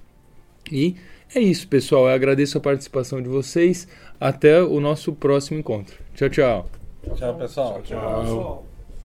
E 0.70 0.96
é 1.35 1.40
isso, 1.40 1.68
pessoal. 1.68 2.09
Eu 2.09 2.14
agradeço 2.14 2.59
a 2.59 2.61
participação 2.61 3.20
de 3.20 3.28
vocês. 3.28 3.89
Até 4.20 4.62
o 4.62 4.80
nosso 4.80 5.12
próximo 5.12 5.59
encontro. 5.59 5.97
Tchau, 6.14 6.28
tchau. 6.28 6.70
Tchau, 7.14 7.34
pessoal. 7.36 7.82
Tchau, 7.82 8.24
tchau. 8.24 8.68